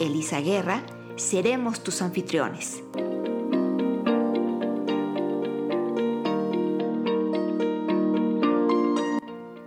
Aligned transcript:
Elisa 0.00 0.40
Guerra, 0.40 0.84
seremos 1.16 1.82
tus 1.82 2.02
anfitriones. 2.02 2.82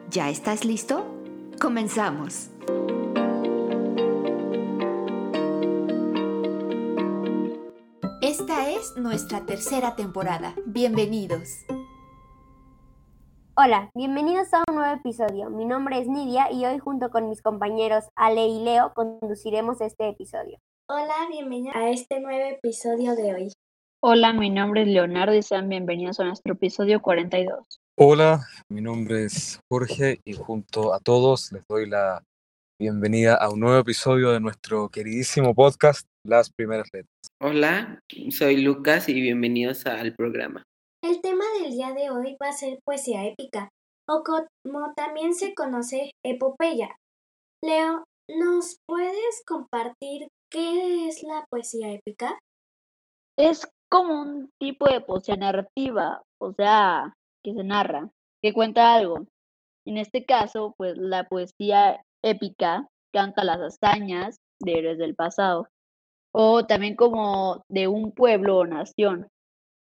¿Ya 0.09 0.29
estás 0.29 0.65
listo? 0.65 1.05
Comenzamos. 1.59 2.49
Esta 8.21 8.69
es 8.69 8.93
nuestra 8.97 9.45
tercera 9.45 9.95
temporada. 9.95 10.55
Bienvenidos. 10.65 11.65
Hola, 13.55 13.91
bienvenidos 13.93 14.53
a 14.53 14.63
un 14.69 14.75
nuevo 14.75 14.95
episodio. 14.95 15.49
Mi 15.49 15.65
nombre 15.65 15.99
es 15.99 16.07
Nidia 16.07 16.49
y 16.53 16.65
hoy 16.65 16.79
junto 16.79 17.09
con 17.09 17.27
mis 17.27 17.41
compañeros 17.41 18.05
Ale 18.15 18.47
y 18.47 18.63
Leo 18.63 18.93
conduciremos 18.93 19.81
este 19.81 20.07
episodio. 20.07 20.57
Hola, 20.87 21.13
bienvenidos 21.29 21.75
a 21.75 21.89
este 21.89 22.21
nuevo 22.21 22.45
episodio 22.45 23.13
de 23.13 23.33
hoy. 23.33 23.53
Hola, 24.01 24.31
mi 24.31 24.49
nombre 24.49 24.83
es 24.83 24.87
Leonardo 24.87 25.35
y 25.35 25.43
sean 25.43 25.67
bienvenidos 25.67 26.21
a 26.21 26.23
nuestro 26.23 26.53
episodio 26.53 27.01
42. 27.01 27.67
Hola, 27.99 28.39
mi 28.69 28.79
nombre 28.79 29.25
es 29.25 29.59
Jorge 29.69 30.21
y 30.23 30.31
junto 30.31 30.93
a 30.93 31.01
todos 31.01 31.51
les 31.51 31.67
doy 31.67 31.89
la 31.89 32.23
bienvenida 32.79 33.35
a 33.35 33.49
un 33.49 33.59
nuevo 33.59 33.79
episodio 33.79 34.31
de 34.31 34.39
nuestro 34.39 34.87
queridísimo 34.87 35.53
podcast 35.53 36.07
Las 36.25 36.49
Primeras 36.49 36.87
Letras. 36.93 37.11
Hola, 37.41 37.99
soy 38.29 38.61
Lucas 38.61 39.09
y 39.09 39.19
bienvenidos 39.19 39.85
al 39.85 40.15
programa. 40.15 40.63
El 41.03 41.19
tema 41.19 41.43
del 41.59 41.71
día 41.71 41.93
de 41.93 42.11
hoy 42.11 42.37
va 42.39 42.49
a 42.49 42.53
ser 42.53 42.77
poesía 42.85 43.25
épica, 43.25 43.69
o 44.07 44.21
como 44.23 44.93
también 44.95 45.33
se 45.33 45.55
conoce, 45.55 46.11
epopeya. 46.23 46.95
Leo, 47.63 48.03
¿nos 48.29 48.77
puedes 48.87 49.43
compartir 49.47 50.27
qué 50.51 51.07
es 51.07 51.23
la 51.23 51.43
poesía 51.49 51.91
épica? 51.91 52.37
Es 53.35 53.67
como 53.89 54.21
un 54.21 54.49
tipo 54.59 54.87
de 54.87 55.01
poesía 55.01 55.37
narrativa, 55.37 56.21
o 56.39 56.53
sea, 56.53 57.15
que 57.43 57.55
se 57.55 57.63
narra, 57.63 58.11
que 58.43 58.53
cuenta 58.53 58.93
algo. 58.93 59.25
En 59.87 59.97
este 59.97 60.23
caso, 60.23 60.75
pues 60.77 60.97
la 60.97 61.27
poesía 61.27 62.03
épica 62.23 62.87
canta 63.11 63.43
las 63.43 63.57
hazañas 63.57 64.37
de 64.59 64.73
héroes 64.73 64.99
del 64.99 65.15
pasado, 65.15 65.67
o 66.31 66.67
también 66.67 66.95
como 66.95 67.63
de 67.69 67.87
un 67.87 68.11
pueblo 68.11 68.59
o 68.59 68.67
nación. 68.67 69.27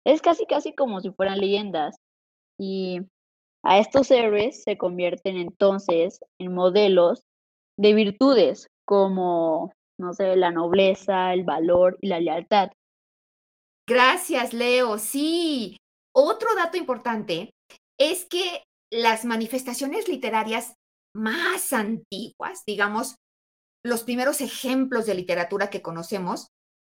Es 0.04 0.20
casi 0.20 0.46
casi 0.46 0.74
como 0.74 1.00
si 1.00 1.10
fueran 1.10 1.38
leyendas, 1.38 1.96
y 2.58 3.00
a 3.64 3.78
estos 3.78 4.10
héroes 4.10 4.62
se 4.62 4.76
convierten 4.76 5.36
entonces 5.36 6.20
en 6.38 6.54
modelos 6.54 7.22
de 7.78 7.94
virtudes 7.94 8.66
como, 8.84 9.72
no 9.98 10.12
sé, 10.14 10.36
la 10.36 10.50
nobleza, 10.50 11.32
el 11.32 11.44
valor 11.44 11.98
y 12.00 12.08
la 12.08 12.20
lealtad. 12.20 12.70
Gracias, 13.88 14.52
Leo. 14.52 14.98
Sí, 14.98 15.76
otro 16.14 16.54
dato 16.54 16.76
importante 16.76 17.50
es 17.98 18.26
que 18.26 18.64
las 18.90 19.24
manifestaciones 19.24 20.08
literarias 20.08 20.74
más 21.14 21.72
antiguas, 21.72 22.62
digamos, 22.66 23.16
los 23.84 24.04
primeros 24.04 24.40
ejemplos 24.40 25.06
de 25.06 25.14
literatura 25.14 25.70
que 25.70 25.82
conocemos, 25.82 26.48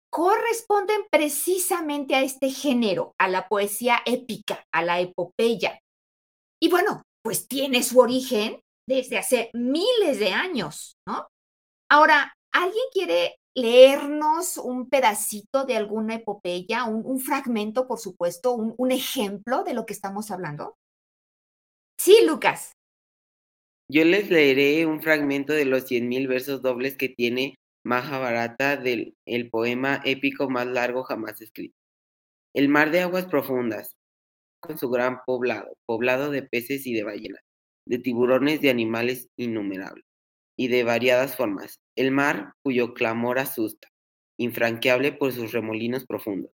corresponden 0.09 1.01
precisamente 1.11 2.15
a 2.15 2.23
este 2.23 2.49
género, 2.49 3.13
a 3.17 3.27
la 3.27 3.47
poesía 3.47 3.99
épica, 4.05 4.65
a 4.71 4.83
la 4.83 4.99
epopeya. 4.99 5.79
Y 6.61 6.69
bueno, 6.69 7.03
pues 7.23 7.47
tiene 7.47 7.83
su 7.83 7.99
origen 7.99 8.61
desde 8.87 9.17
hace 9.17 9.49
miles 9.53 10.19
de 10.19 10.31
años, 10.31 10.97
¿no? 11.07 11.27
Ahora, 11.89 12.33
¿alguien 12.51 12.83
quiere 12.91 13.35
leernos 13.55 14.57
un 14.57 14.89
pedacito 14.89 15.65
de 15.65 15.75
alguna 15.75 16.15
epopeya, 16.15 16.85
un, 16.85 17.19
fragmento, 17.19 17.87
por 17.87 17.99
supuesto, 17.99 18.53
un, 18.53 18.73
un, 18.77 18.91
ejemplo 18.91 19.63
de 19.63 19.73
lo 19.73 19.85
que 19.85 19.93
estamos 19.93 20.31
hablando? 20.31 20.75
Sí, 21.99 22.19
Lucas. 22.25 22.73
Yo 23.91 24.05
les 24.05 24.29
leeré 24.29 24.85
un 24.85 25.01
fragmento 25.01 25.53
de 25.53 25.65
los 25.65 25.85
100.000 25.85 26.27
versos 26.27 26.61
dobles 26.61 26.95
que 26.95 27.09
tiene 27.09 27.58
Mahabharata 27.83 28.75
del 28.75 29.15
el 29.25 29.49
poema 29.49 30.01
épico 30.03 30.49
más 30.49 30.67
largo 30.67 31.03
jamás 31.03 31.39
escrito. 31.41 31.75
El 32.53 32.67
mar 32.67 32.91
de 32.91 33.01
aguas 33.01 33.25
profundas, 33.25 33.95
con 34.59 34.77
su 34.77 34.89
gran 34.89 35.21
poblado, 35.25 35.77
poblado 35.85 36.29
de 36.29 36.43
peces 36.43 36.85
y 36.85 36.93
de 36.93 37.03
ballenas, 37.03 37.41
de 37.85 37.99
tiburones, 37.99 38.59
de 38.59 38.69
animales 38.69 39.29
innumerables 39.37 40.05
y 40.57 40.67
de 40.67 40.83
variadas 40.83 41.37
formas, 41.37 41.79
el 41.95 42.11
mar 42.11 42.53
cuyo 42.63 42.93
clamor 42.93 43.39
asusta, 43.39 43.87
infranqueable 44.37 45.13
por 45.13 45.31
sus 45.31 45.53
remolinos 45.53 46.05
profundos, 46.05 46.51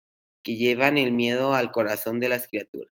que 0.42 0.56
llevan 0.56 0.96
el 0.96 1.12
miedo 1.12 1.54
al 1.54 1.70
corazón 1.70 2.18
de 2.18 2.30
las 2.30 2.48
criaturas. 2.48 2.92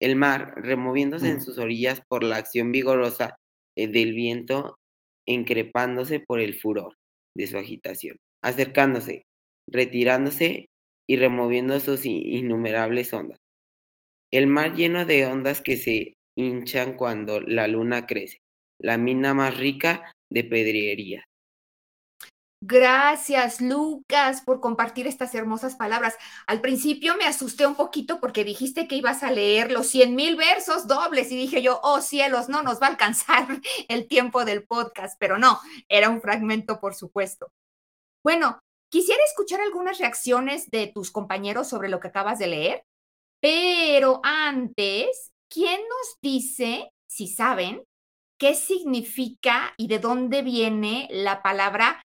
El 0.00 0.16
mar, 0.16 0.54
removiéndose 0.56 1.28
en 1.28 1.36
mm. 1.36 1.42
sus 1.42 1.58
orillas 1.58 2.02
por 2.08 2.24
la 2.24 2.36
acción 2.36 2.72
vigorosa 2.72 3.38
eh, 3.76 3.86
del 3.86 4.14
viento, 4.14 4.78
encrepándose 5.26 6.18
por 6.20 6.40
el 6.40 6.58
furor 6.58 6.96
de 7.38 7.46
su 7.46 7.56
agitación, 7.56 8.16
acercándose, 8.42 9.24
retirándose 9.68 10.66
y 11.08 11.16
removiendo 11.16 11.78
sus 11.80 12.04
innumerables 12.04 13.14
ondas. 13.14 13.38
El 14.32 14.48
mar 14.48 14.74
lleno 14.74 15.06
de 15.06 15.24
ondas 15.24 15.62
que 15.62 15.76
se 15.76 16.16
hinchan 16.36 16.94
cuando 16.96 17.40
la 17.40 17.68
luna 17.68 18.06
crece, 18.06 18.38
la 18.78 18.98
mina 18.98 19.34
más 19.34 19.56
rica 19.56 20.12
de 20.28 20.44
pedrería. 20.44 21.27
Gracias, 22.60 23.60
Lucas, 23.60 24.42
por 24.42 24.60
compartir 24.60 25.06
estas 25.06 25.32
hermosas 25.34 25.76
palabras. 25.76 26.16
Al 26.48 26.60
principio 26.60 27.16
me 27.16 27.24
asusté 27.24 27.64
un 27.66 27.76
poquito 27.76 28.18
porque 28.18 28.42
dijiste 28.42 28.88
que 28.88 28.96
ibas 28.96 29.22
a 29.22 29.30
leer 29.30 29.70
los 29.70 29.86
100 29.86 30.16
mil 30.16 30.34
versos 30.34 30.88
dobles 30.88 31.30
y 31.30 31.36
dije 31.36 31.62
yo, 31.62 31.78
oh 31.84 32.00
cielos, 32.00 32.48
no 32.48 32.64
nos 32.64 32.82
va 32.82 32.86
a 32.86 32.90
alcanzar 32.90 33.46
el 33.88 34.08
tiempo 34.08 34.44
del 34.44 34.66
podcast, 34.66 35.16
pero 35.20 35.38
no, 35.38 35.60
era 35.88 36.08
un 36.08 36.20
fragmento, 36.20 36.80
por 36.80 36.96
supuesto. 36.96 37.52
Bueno, 38.24 38.58
quisiera 38.90 39.22
escuchar 39.24 39.60
algunas 39.60 39.98
reacciones 39.98 40.68
de 40.70 40.88
tus 40.88 41.12
compañeros 41.12 41.68
sobre 41.68 41.88
lo 41.88 42.00
que 42.00 42.08
acabas 42.08 42.40
de 42.40 42.48
leer, 42.48 42.84
pero 43.40 44.20
antes, 44.24 45.30
¿quién 45.48 45.80
nos 45.82 46.18
dice, 46.20 46.90
si 47.08 47.28
saben, 47.28 47.84
qué 48.36 48.56
significa 48.56 49.74
y 49.76 49.86
de 49.86 50.00
dónde 50.00 50.42
viene 50.42 51.06
la 51.10 51.40
palabra 51.40 52.02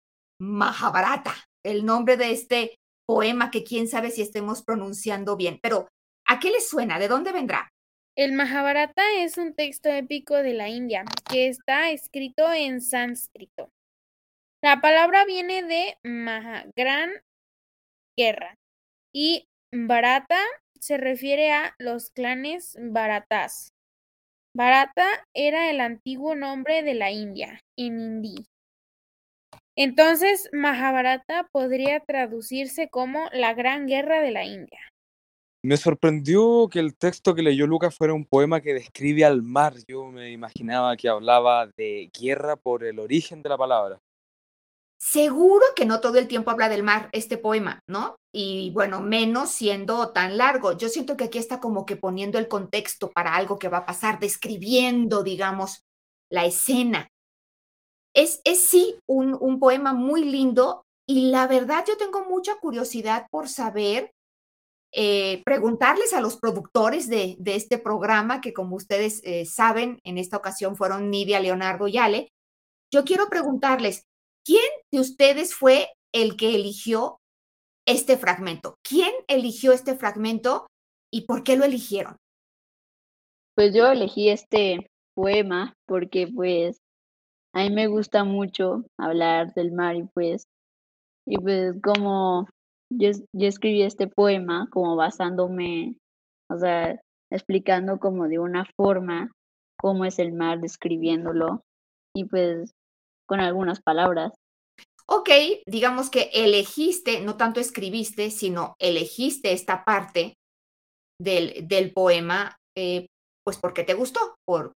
Mahabharata, 0.40 1.34
el 1.64 1.84
nombre 1.84 2.16
de 2.16 2.32
este 2.32 2.76
poema 3.06 3.50
que 3.50 3.64
quién 3.64 3.88
sabe 3.88 4.10
si 4.10 4.22
estemos 4.22 4.62
pronunciando 4.62 5.36
bien. 5.36 5.58
Pero, 5.62 5.88
¿a 6.26 6.40
qué 6.40 6.50
le 6.50 6.60
suena? 6.60 6.98
¿De 6.98 7.08
dónde 7.08 7.32
vendrá? 7.32 7.70
El 8.16 8.32
Mahabharata 8.32 9.02
es 9.18 9.36
un 9.36 9.54
texto 9.54 9.90
épico 9.90 10.34
de 10.36 10.54
la 10.54 10.68
India 10.68 11.04
que 11.30 11.48
está 11.48 11.90
escrito 11.90 12.50
en 12.52 12.80
sánscrito. 12.80 13.70
La 14.62 14.80
palabra 14.80 15.26
viene 15.26 15.62
de 15.62 15.98
Maha, 16.02 16.64
gran 16.74 17.10
guerra, 18.16 18.56
y 19.12 19.46
Bharata 19.70 20.40
se 20.80 20.96
refiere 20.96 21.52
a 21.52 21.74
los 21.78 22.10
clanes 22.10 22.76
Bharatas. 22.80 23.74
Bharata 24.54 25.06
era 25.34 25.70
el 25.70 25.80
antiguo 25.80 26.34
nombre 26.34 26.82
de 26.82 26.94
la 26.94 27.10
India, 27.10 27.60
en 27.76 28.00
hindi. 28.00 28.46
Entonces, 29.76 30.48
Mahabharata 30.52 31.48
podría 31.52 32.00
traducirse 32.00 32.88
como 32.88 33.28
la 33.32 33.52
Gran 33.52 33.86
Guerra 33.86 34.22
de 34.22 34.30
la 34.30 34.44
India. 34.44 34.80
Me 35.62 35.76
sorprendió 35.76 36.68
que 36.70 36.78
el 36.78 36.96
texto 36.96 37.34
que 37.34 37.42
leyó 37.42 37.66
Lucas 37.66 37.94
fuera 37.94 38.14
un 38.14 38.24
poema 38.24 38.60
que 38.60 38.72
describe 38.72 39.24
al 39.24 39.42
mar. 39.42 39.74
Yo 39.86 40.06
me 40.06 40.30
imaginaba 40.30 40.96
que 40.96 41.08
hablaba 41.08 41.68
de 41.76 42.10
guerra 42.18 42.56
por 42.56 42.84
el 42.84 42.98
origen 43.00 43.42
de 43.42 43.48
la 43.48 43.58
palabra. 43.58 43.98
Seguro 44.98 45.64
que 45.74 45.84
no 45.84 46.00
todo 46.00 46.18
el 46.18 46.28
tiempo 46.28 46.50
habla 46.50 46.70
del 46.70 46.82
mar 46.82 47.10
este 47.12 47.36
poema, 47.36 47.80
¿no? 47.86 48.16
Y 48.32 48.70
bueno, 48.70 49.00
menos 49.00 49.50
siendo 49.50 50.10
tan 50.12 50.38
largo. 50.38 50.76
Yo 50.76 50.88
siento 50.88 51.16
que 51.16 51.24
aquí 51.24 51.38
está 51.38 51.60
como 51.60 51.84
que 51.84 51.96
poniendo 51.96 52.38
el 52.38 52.48
contexto 52.48 53.10
para 53.10 53.34
algo 53.34 53.58
que 53.58 53.68
va 53.68 53.78
a 53.78 53.86
pasar, 53.86 54.20
describiendo, 54.20 55.22
digamos, 55.22 55.82
la 56.30 56.46
escena. 56.46 57.08
Es, 58.16 58.40
es 58.44 58.62
sí 58.62 58.96
un, 59.06 59.36
un 59.38 59.60
poema 59.60 59.92
muy 59.92 60.24
lindo 60.24 60.86
y 61.08 61.30
la 61.30 61.46
verdad 61.46 61.84
yo 61.86 61.96
tengo 61.96 62.24
mucha 62.24 62.56
curiosidad 62.56 63.26
por 63.30 63.48
saber, 63.48 64.10
eh, 64.92 65.42
preguntarles 65.44 66.12
a 66.12 66.20
los 66.20 66.36
productores 66.36 67.08
de, 67.08 67.36
este 67.44 67.78
programa, 67.78 68.40
que 68.40 68.52
como 68.52 68.76
ustedes 68.76 69.20
eh, 69.24 69.46
saben, 69.46 70.00
en 70.02 70.18
esta 70.18 70.36
ocasión 70.36 70.74
fueron 70.74 71.10
Nidia, 71.10 71.38
Leonardo 71.38 71.86
y 71.86 71.98
Ale. 71.98 72.32
Yo 72.92 73.04
quiero 73.04 73.28
preguntarles, 73.28 74.04
¿quién 74.44 74.64
de 74.90 75.00
ustedes 75.00 75.54
fue 75.54 75.90
el 76.12 76.36
que 76.36 76.54
eligió 76.56 77.18
este 77.86 78.16
fragmento? 78.16 78.76
¿Quién 78.82 79.12
eligió 79.28 79.72
este 79.72 79.96
fragmento 79.96 80.66
y 81.12 81.22
por 81.26 81.44
qué 81.44 81.56
lo 81.56 81.64
eligieron? 81.64 82.16
Pues 83.54 83.74
yo 83.74 83.86
elegí 83.86 84.28
este 84.28 84.90
poema 85.14 85.74
porque 85.86 86.26
pues 86.26 86.78
a 87.56 87.60
mí 87.60 87.70
me 87.70 87.86
gusta 87.86 88.22
mucho 88.22 88.84
hablar 88.98 89.54
del 89.54 89.72
mar 89.72 89.96
y 89.96 90.04
pues 90.14 90.44
y 91.26 91.38
pues 91.38 91.74
como 91.82 92.46
yo, 92.92 93.10
yo 93.34 93.48
escribí 93.48 93.82
este 93.82 94.08
poema 94.08 94.68
como 94.70 94.94
basándome, 94.94 95.96
o 96.50 96.58
sea, 96.58 97.00
explicando 97.32 97.98
como 97.98 98.28
de 98.28 98.38
una 98.38 98.66
forma 98.76 99.32
cómo 99.80 100.04
es 100.04 100.18
el 100.18 100.34
mar, 100.34 100.60
describiéndolo 100.60 101.62
y 102.14 102.24
pues 102.24 102.72
con 103.26 103.40
algunas 103.40 103.80
palabras. 103.80 104.34
Ok, 105.08 105.30
digamos 105.66 106.10
que 106.10 106.30
elegiste, 106.34 107.22
no 107.22 107.38
tanto 107.38 107.58
escribiste, 107.58 108.30
sino 108.30 108.74
elegiste 108.78 109.52
esta 109.52 109.82
parte 109.84 110.34
del, 111.18 111.66
del 111.66 111.92
poema, 111.92 112.56
eh, 112.76 113.06
pues 113.44 113.56
porque 113.56 113.82
te 113.82 113.94
gustó, 113.94 114.20
por, 114.46 114.72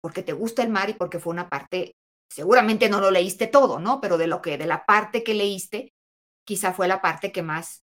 porque 0.00 0.22
te 0.22 0.32
gusta 0.32 0.62
el 0.62 0.70
mar 0.70 0.90
y 0.90 0.94
porque 0.94 1.18
fue 1.18 1.32
una 1.32 1.48
parte, 1.48 1.92
seguramente 2.30 2.88
no 2.88 3.00
lo 3.00 3.10
leíste 3.10 3.46
todo, 3.46 3.78
¿no? 3.78 4.00
Pero 4.00 4.18
de 4.18 4.26
lo 4.26 4.40
que, 4.40 4.58
de 4.58 4.66
la 4.66 4.86
parte 4.86 5.24
que 5.24 5.34
leíste, 5.34 5.92
quizá 6.46 6.72
fue 6.72 6.88
la 6.88 7.02
parte 7.02 7.32
que 7.32 7.42
más, 7.42 7.82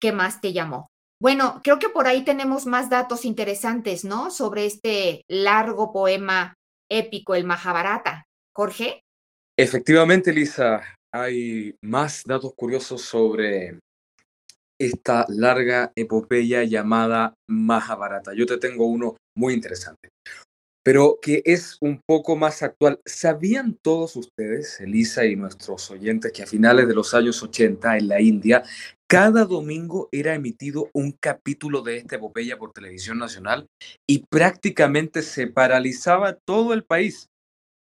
que 0.00 0.12
más 0.12 0.40
te 0.40 0.52
llamó. 0.52 0.88
Bueno, 1.20 1.60
creo 1.64 1.78
que 1.78 1.88
por 1.88 2.06
ahí 2.06 2.24
tenemos 2.24 2.66
más 2.66 2.90
datos 2.90 3.24
interesantes, 3.24 4.04
¿no? 4.04 4.30
Sobre 4.30 4.66
este 4.66 5.22
largo 5.28 5.92
poema 5.92 6.54
épico, 6.90 7.34
el 7.34 7.44
Mahabharata. 7.44 8.24
Jorge. 8.54 9.00
Efectivamente, 9.58 10.32
Lisa, 10.32 10.82
hay 11.12 11.74
más 11.82 12.22
datos 12.24 12.52
curiosos 12.54 13.02
sobre 13.02 13.78
esta 14.78 15.24
larga 15.28 15.92
epopeya 15.96 16.64
llamada 16.64 17.34
Mahabharata. 17.48 18.32
Yo 18.34 18.46
te 18.46 18.58
tengo 18.58 18.86
uno 18.86 19.16
muy 19.36 19.54
interesante, 19.54 20.10
pero 20.86 21.18
que 21.20 21.42
es 21.44 21.78
un 21.80 22.00
poco 22.00 22.36
más 22.36 22.62
actual. 22.62 23.00
¿Sabían 23.04 23.74
todos 23.74 24.14
ustedes, 24.14 24.80
Elisa 24.80 25.26
y 25.26 25.34
nuestros 25.34 25.90
oyentes, 25.90 26.30
que 26.30 26.44
a 26.44 26.46
finales 26.46 26.86
de 26.86 26.94
los 26.94 27.12
años 27.12 27.42
80 27.42 27.96
en 27.98 28.06
la 28.06 28.20
India, 28.20 28.62
cada 29.08 29.46
domingo 29.46 30.08
era 30.12 30.36
emitido 30.36 30.88
un 30.92 31.10
capítulo 31.10 31.82
de 31.82 31.96
esta 31.96 32.14
epopeya 32.14 32.56
por 32.56 32.72
televisión 32.72 33.18
nacional 33.18 33.66
y 34.08 34.26
prácticamente 34.30 35.22
se 35.22 35.48
paralizaba 35.48 36.34
todo 36.34 36.72
el 36.72 36.84
país? 36.84 37.30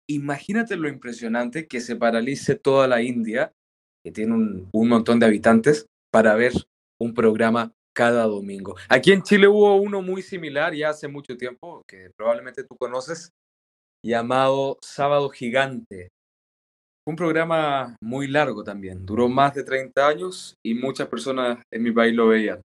Imagínate 0.09 0.77
lo 0.77 0.87
impresionante 0.87 1.67
que 1.67 1.81
se 1.81 1.97
paralice 1.97 2.55
toda 2.55 2.87
la 2.87 3.01
India, 3.01 3.51
que 4.01 4.13
tiene 4.13 4.33
un, 4.33 4.69
un 4.71 4.87
montón 4.87 5.19
de 5.19 5.25
habitantes, 5.25 5.87
para 6.09 6.35
ver 6.35 6.53
un 7.01 7.13
programa 7.13 7.73
cada 7.93 8.23
domingo. 8.25 8.75
Aquí 8.89 9.11
en 9.11 9.21
Chile 9.21 9.47
hubo 9.47 9.75
uno 9.75 10.01
muy 10.01 10.21
similar 10.21 10.73
ya 10.73 10.89
hace 10.89 11.07
mucho 11.07 11.37
tiempo, 11.37 11.83
que 11.87 12.09
probablemente 12.17 12.63
tú 12.63 12.75
conoces, 12.77 13.29
llamado 14.03 14.77
Sábado 14.81 15.29
Gigante. 15.29 16.09
Un 17.05 17.15
programa 17.15 17.97
muy 18.01 18.27
largo 18.27 18.63
también, 18.63 19.05
duró 19.05 19.27
más 19.27 19.53
de 19.53 19.63
30 19.63 20.07
años 20.07 20.55
y 20.65 20.73
muchas 20.73 21.07
personas 21.07 21.61
en 21.71 21.83
mi 21.83 21.91
país 21.91 22.15
lo 22.15 22.29
veían. 22.29 22.61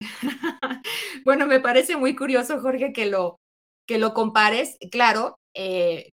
bueno, 1.24 1.46
me 1.46 1.60
parece 1.60 1.96
muy 1.96 2.16
curioso, 2.16 2.60
Jorge, 2.60 2.92
que 2.92 3.06
lo, 3.06 3.36
que 3.86 3.98
lo 3.98 4.14
compares. 4.14 4.78
Claro, 4.90 5.36
eh, 5.54 6.08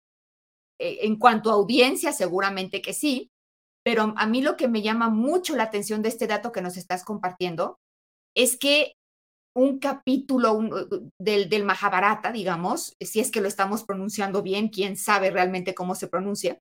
eh, 0.80 0.98
en 1.02 1.16
cuanto 1.16 1.50
a 1.50 1.54
audiencia, 1.54 2.12
seguramente 2.12 2.80
que 2.80 2.94
sí, 2.94 3.28
pero 3.84 4.14
a 4.16 4.26
mí 4.26 4.42
lo 4.42 4.56
que 4.56 4.68
me 4.68 4.82
llama 4.82 5.10
mucho 5.10 5.54
la 5.54 5.64
atención 5.64 6.02
de 6.02 6.08
este 6.08 6.26
dato 6.26 6.52
que 6.52 6.62
nos 6.62 6.76
estás 6.78 7.04
compartiendo 7.04 7.76
es 8.36 8.58
que 8.58 8.92
un 9.56 9.78
capítulo 9.78 10.60
del, 11.18 11.48
del 11.48 11.64
Mahabharata, 11.64 12.30
digamos, 12.30 12.92
si 13.00 13.20
es 13.20 13.30
que 13.30 13.40
lo 13.40 13.48
estamos 13.48 13.84
pronunciando 13.84 14.42
bien, 14.42 14.68
quién 14.68 14.96
sabe 14.96 15.30
realmente 15.30 15.74
cómo 15.74 15.94
se 15.94 16.08
pronuncia, 16.08 16.58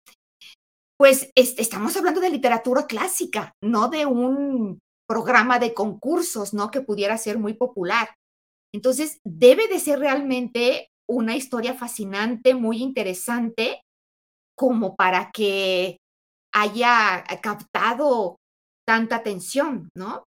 pues 0.97 1.29
estamos 1.35 1.97
hablando 1.97 2.21
de 2.21 2.29
literatura 2.29 2.87
clásica, 2.87 3.51
no 3.61 3.89
de 3.89 4.05
un 4.05 4.79
programa 5.07 5.59
de 5.59 5.73
concursos, 5.73 6.53
¿no? 6.53 6.71
Que 6.71 6.81
pudiera 6.81 7.17
ser 7.17 7.37
muy 7.37 7.53
popular. 7.53 8.15
Entonces, 8.73 9.19
debe 9.25 9.67
de 9.67 9.79
ser 9.79 9.99
realmente 9.99 10.87
una 11.07 11.35
historia 11.35 11.73
fascinante, 11.73 12.55
muy 12.55 12.81
interesante, 12.81 13.81
como 14.57 14.95
para 14.95 15.31
que 15.31 15.97
haya 16.53 17.25
captado 17.41 18.37
tanta 18.87 19.17
atención, 19.17 19.89
¿no? 19.95 20.23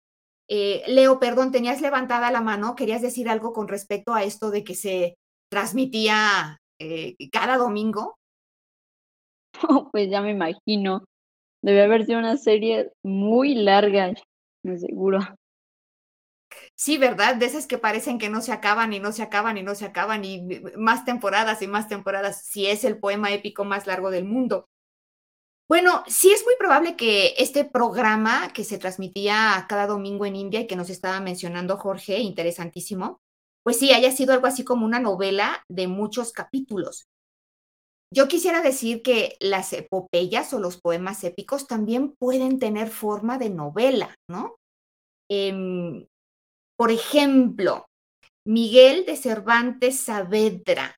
Eh, 0.49 0.83
Leo, 0.87 1.19
perdón, 1.19 1.53
tenías 1.53 1.81
levantada 1.81 2.31
la 2.31 2.41
mano, 2.41 2.75
querías 2.75 3.03
decir 3.03 3.29
algo 3.29 3.53
con 3.53 3.69
respecto 3.69 4.15
a 4.15 4.25
esto 4.25 4.51
de 4.51 4.65
que 4.65 4.75
se 4.75 5.17
transmitía 5.49 6.61
eh, 6.79 7.17
cada 7.33 7.57
domingo. 7.57 8.19
pues 9.93 10.11
ya 10.11 10.21
me 10.21 10.31
imagino. 10.31 11.05
Debe 11.63 11.83
haber 11.83 12.05
sido 12.05 12.19
una 12.19 12.37
serie 12.37 12.91
muy 13.03 13.55
larga, 13.55 14.13
me 14.63 14.79
seguro. 14.79 15.21
Sí, 16.75 16.99
¿verdad? 16.99 17.37
De 17.37 17.47
esas 17.47 17.67
que 17.67 17.79
parecen 17.79 18.19
que 18.19 18.29
no 18.29 18.41
se 18.41 18.53
acaban 18.53 18.93
y 18.93 19.01
no 19.01 19.13
se 19.13 19.23
acaban 19.23 19.57
y 19.57 19.63
no 19.63 19.75
se 19.75 19.87
acaban 19.87 20.25
y 20.25 20.47
más 20.77 21.05
temporadas 21.05 21.63
y 21.63 21.69
más 21.69 21.89
temporadas, 21.89 22.45
si 22.45 22.67
es 22.67 22.85
el 22.85 22.99
poema 22.99 23.33
épico 23.33 23.65
más 23.65 23.87
largo 23.87 24.11
del 24.11 24.25
mundo. 24.25 24.69
Bueno, 25.69 26.05
sí 26.07 26.31
es 26.31 26.45
muy 26.45 26.55
probable 26.59 26.95
que 26.95 27.35
este 27.39 27.65
programa 27.65 28.53
que 28.53 28.65
se 28.65 28.77
transmitía 28.77 29.65
cada 29.69 29.87
domingo 29.87 30.27
en 30.27 30.37
India 30.37 30.61
y 30.61 30.67
que 30.67 30.77
nos 30.77 30.91
estaba 30.91 31.21
mencionando 31.21 31.79
Jorge, 31.79 32.19
interesantísimo, 32.19 33.21
pues 33.63 33.79
sí, 33.79 33.93
haya 33.93 34.13
sido 34.13 34.35
algo 34.35 34.47
así 34.47 34.63
como 34.63 34.85
una 34.85 35.01
novela 35.01 35.65
de 35.71 35.89
muchos 35.89 36.33
capítulos. 36.33 37.07
Yo 38.13 38.29
quisiera 38.29 38.61
decir 38.61 39.03
que 39.03 39.37
las 39.41 39.73
epopeyas 39.73 40.53
o 40.53 40.61
los 40.61 40.79
poemas 40.81 41.25
épicos 41.25 41.67
también 41.67 42.15
pueden 42.15 42.59
tener 42.59 42.89
forma 42.89 43.39
de 43.39 43.49
novela, 43.49 44.15
¿no? 44.29 44.57
Em, 45.31 46.07
por 46.77 46.91
ejemplo, 46.91 47.87
Miguel 48.47 49.07
de 49.07 49.17
Cervantes 49.17 50.01
Saavedra 50.01 50.95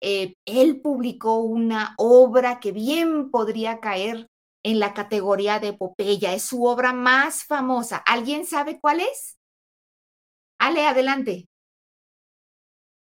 eh, 0.00 0.34
él 0.46 0.80
publicó 0.80 1.40
una 1.40 1.94
obra 1.98 2.60
que 2.60 2.72
bien 2.72 3.30
podría 3.30 3.80
caer 3.80 4.26
en 4.64 4.78
la 4.78 4.94
categoría 4.94 5.60
de 5.60 5.68
epopeya. 5.68 6.34
Es 6.34 6.44
su 6.44 6.64
obra 6.64 6.92
más 6.92 7.44
famosa. 7.44 7.98
¿Alguien 8.06 8.44
sabe 8.44 8.80
cuál 8.80 9.00
es? 9.00 9.38
Ale, 10.58 10.86
adelante. 10.86 11.46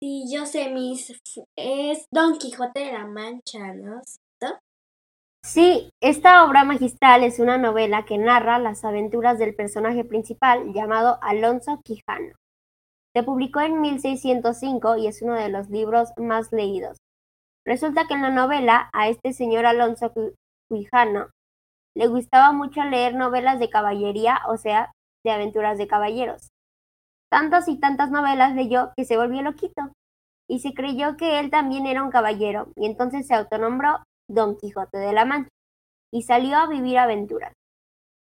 Sí, 0.01 0.25
yo 0.31 0.45
sé, 0.45 0.69
mis. 0.69 1.13
Es 1.55 2.05
Don 2.11 2.37
Quijote 2.37 2.81
de 2.81 2.91
la 2.93 3.05
Mancha, 3.07 3.73
¿no? 3.73 4.01
Sí, 5.45 5.91
esta 6.01 6.43
obra 6.43 6.63
magistral 6.63 7.23
es 7.23 7.37
una 7.37 7.59
novela 7.59 8.03
que 8.03 8.17
narra 8.17 8.57
las 8.57 8.83
aventuras 8.83 9.37
del 9.37 9.53
personaje 9.55 10.03
principal 10.03 10.73
llamado 10.73 11.19
Alonso 11.21 11.81
Quijano. 11.83 12.35
Se 13.15 13.23
publicó 13.23 13.61
en 13.61 13.79
1605 13.79 14.97
y 14.97 15.07
es 15.07 15.21
uno 15.21 15.35
de 15.35 15.47
los 15.47 15.69
libros 15.69 16.09
más 16.17 16.51
leídos. 16.51 16.97
Resulta 17.65 18.07
que 18.07 18.13
en 18.13 18.21
la 18.21 18.29
novela 18.29 18.89
a 18.91 19.07
este 19.07 19.31
señor 19.31 19.65
Alonso 19.65 20.11
Quijano 20.69 21.29
le 21.95 22.07
gustaba 22.07 22.51
mucho 22.51 22.83
leer 22.83 23.15
novelas 23.15 23.59
de 23.59 23.69
caballería, 23.69 24.41
o 24.49 24.57
sea, 24.57 24.91
de 25.23 25.31
aventuras 25.31 25.77
de 25.77 25.87
caballeros. 25.87 26.49
Tantas 27.31 27.69
y 27.69 27.79
tantas 27.79 28.11
novelas 28.11 28.53
leyó 28.53 28.91
que 28.97 29.05
se 29.05 29.15
volvió 29.15 29.41
loquito 29.41 29.93
y 30.49 30.59
se 30.59 30.73
creyó 30.73 31.15
que 31.15 31.39
él 31.39 31.49
también 31.49 31.85
era 31.85 32.03
un 32.03 32.11
caballero 32.11 32.67
y 32.75 32.85
entonces 32.85 33.27
se 33.27 33.33
autonombró 33.33 34.03
Don 34.29 34.57
Quijote 34.57 34.97
de 34.97 35.13
la 35.13 35.23
Mancha 35.23 35.49
y 36.11 36.23
salió 36.23 36.57
a 36.57 36.67
vivir 36.67 36.97
aventuras. 36.97 37.53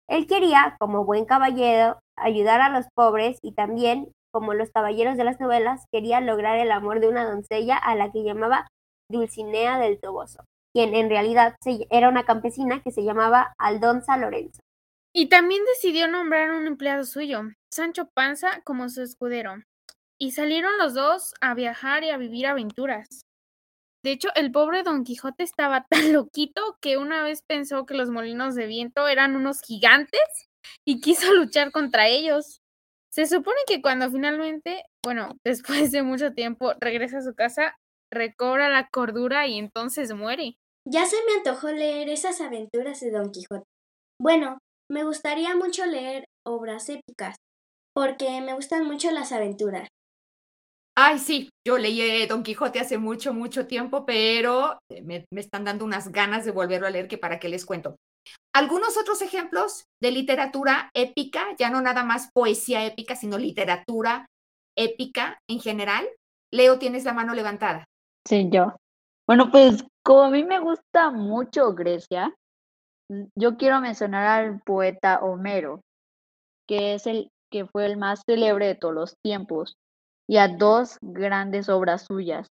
Él 0.09 0.29
quería, 0.29 0.77
como 0.79 1.05
buen 1.05 1.25
caballero, 1.25 1.99
ayudar 2.17 2.61
a 2.61 2.69
los 2.69 2.87
pobres 2.95 3.41
y 3.43 3.53
también 3.53 4.13
como 4.37 4.53
los 4.53 4.71
caballeros 4.71 5.17
de 5.17 5.25
las 5.25 5.41
novelas, 5.41 5.87
quería 5.91 6.21
lograr 6.21 6.59
el 6.59 6.71
amor 6.71 7.01
de 7.01 7.09
una 7.09 7.25
doncella 7.25 7.79
a 7.79 7.95
la 7.95 8.13
que 8.13 8.23
llamaba 8.23 8.69
Dulcinea 9.11 9.79
del 9.79 9.99
Toboso, 9.99 10.45
quien 10.75 10.95
en 10.95 11.09
realidad 11.09 11.57
era 11.89 12.11
una 12.11 12.27
campesina 12.27 12.83
que 12.83 12.91
se 12.91 13.03
llamaba 13.03 13.55
Aldonza 13.57 14.19
Lorenzo. 14.19 14.61
Y 15.15 15.31
también 15.31 15.63
decidió 15.65 16.07
nombrar 16.07 16.51
a 16.51 16.59
un 16.59 16.67
empleado 16.67 17.05
suyo, 17.05 17.45
Sancho 17.73 18.11
Panza, 18.13 18.61
como 18.63 18.91
su 18.91 19.01
escudero. 19.01 19.55
Y 20.21 20.33
salieron 20.33 20.77
los 20.77 20.93
dos 20.93 21.33
a 21.41 21.55
viajar 21.55 22.05
y 22.05 22.11
a 22.11 22.19
vivir 22.19 22.47
aventuras. 22.47 23.23
De 24.05 24.13
hecho, 24.13 24.29
el 24.35 24.53
pobre 24.53 24.83
Don 24.83 25.03
Quijote 25.03 25.45
estaba 25.45 25.87
tan 25.89 26.13
loquito 26.13 26.77
que 26.83 26.99
una 26.99 27.23
vez 27.23 27.41
pensó 27.41 27.87
que 27.87 27.95
los 27.95 28.11
molinos 28.11 28.55
de 28.55 28.67
viento 28.67 29.09
eran 29.09 29.35
unos 29.35 29.63
gigantes 29.63 30.51
y 30.85 31.01
quiso 31.01 31.33
luchar 31.33 31.73
contra 31.73 32.07
ellos. 32.07 32.61
Se 33.17 33.25
supone 33.25 33.57
que 33.67 33.81
cuando 33.81 34.11
finalmente, 34.11 34.85
bueno, 35.03 35.31
después 35.45 35.91
de 35.91 36.03
mucho 36.03 36.35
tiempo, 36.35 36.75
regresa 36.79 37.19
a 37.19 37.23
su 37.23 37.35
casa, 37.35 37.75
recobra 38.13 38.69
la 38.69 38.89
cordura 38.89 39.47
y 39.47 39.57
entonces 39.59 40.13
muere. 40.13 40.59
Ya 40.87 41.07
se 41.07 41.17
me 41.25 41.33
antojó 41.39 41.73
leer 41.73 42.11
esas 42.11 42.43
aventuras 42.43 43.01
de 43.01 43.11
Don 43.11 43.33
Quijote. 43.33 43.65
Bueno, 44.21 44.59
me 44.91 45.03
gustaría 45.03 45.57
mucho 45.57 45.87
leer 45.87 46.27
obras 46.47 46.91
épicas, 46.91 47.37
porque 47.95 48.43
me 48.43 48.53
gustan 48.53 48.87
mucho 48.87 49.11
las 49.11 49.33
aventuras. 49.33 49.89
Ay, 50.95 51.19
sí, 51.19 51.49
yo 51.67 51.79
leí 51.79 52.27
Don 52.27 52.43
Quijote 52.43 52.81
hace 52.81 52.99
mucho, 52.99 53.33
mucho 53.33 53.67
tiempo, 53.67 54.05
pero 54.05 54.79
eh, 54.91 55.03
me, 55.03 55.25
me, 55.33 55.41
están 55.41 55.65
dando 55.65 55.87
unas 55.87 56.13
ganas 56.13 56.45
de 56.45 56.53
volverlo 56.53 56.87
a 56.87 56.91
leer 56.91 57.09
que 57.09 57.19
para 57.19 57.39
qué 57.39 57.49
les 57.49 57.65
cuento. 57.65 57.97
Algunos 58.55 58.97
otros 58.97 59.23
ejemplos 59.23 59.85
de 60.01 60.11
literatura 60.11 60.91
épica, 60.95 61.45
ya 61.59 61.71
no 61.71 61.81
nada 61.81 62.05
más 62.05 62.31
poesía 62.33 62.85
épica, 62.85 63.17
sino 63.17 63.39
literatura 63.39 64.27
épica 64.77 65.39
en 65.49 65.61
general. 65.61 66.09
Leo, 66.53 66.79
tienes 66.79 67.05
la 67.05 67.13
mano 67.13 67.35
levantada. 67.35 67.85
Sí, 68.27 68.49
yo. 68.51 68.75
Bueno, 69.27 69.51
pues 69.51 69.85
como 70.05 70.23
a 70.23 70.31
mí 70.31 70.45
me 70.45 70.61
gusta 70.61 71.11
mucho 71.11 71.75
Grecia, 71.75 72.33
yo 73.37 73.57
quiero 73.57 73.81
mencionar 73.81 74.27
al 74.27 74.61
poeta 74.61 75.21
Homero, 75.21 75.81
que 76.69 76.95
es 76.95 77.07
el 77.07 77.31
que 77.51 77.67
fue 77.67 77.87
el 77.87 77.97
más 77.97 78.23
célebre 78.27 78.67
de 78.67 78.75
todos 78.75 78.95
los 78.95 79.15
tiempos, 79.23 79.77
y 80.29 80.39
a 80.39 80.49
dos 80.49 80.99
grandes 81.01 81.69
obras 81.69 82.07
suyas, 82.07 82.49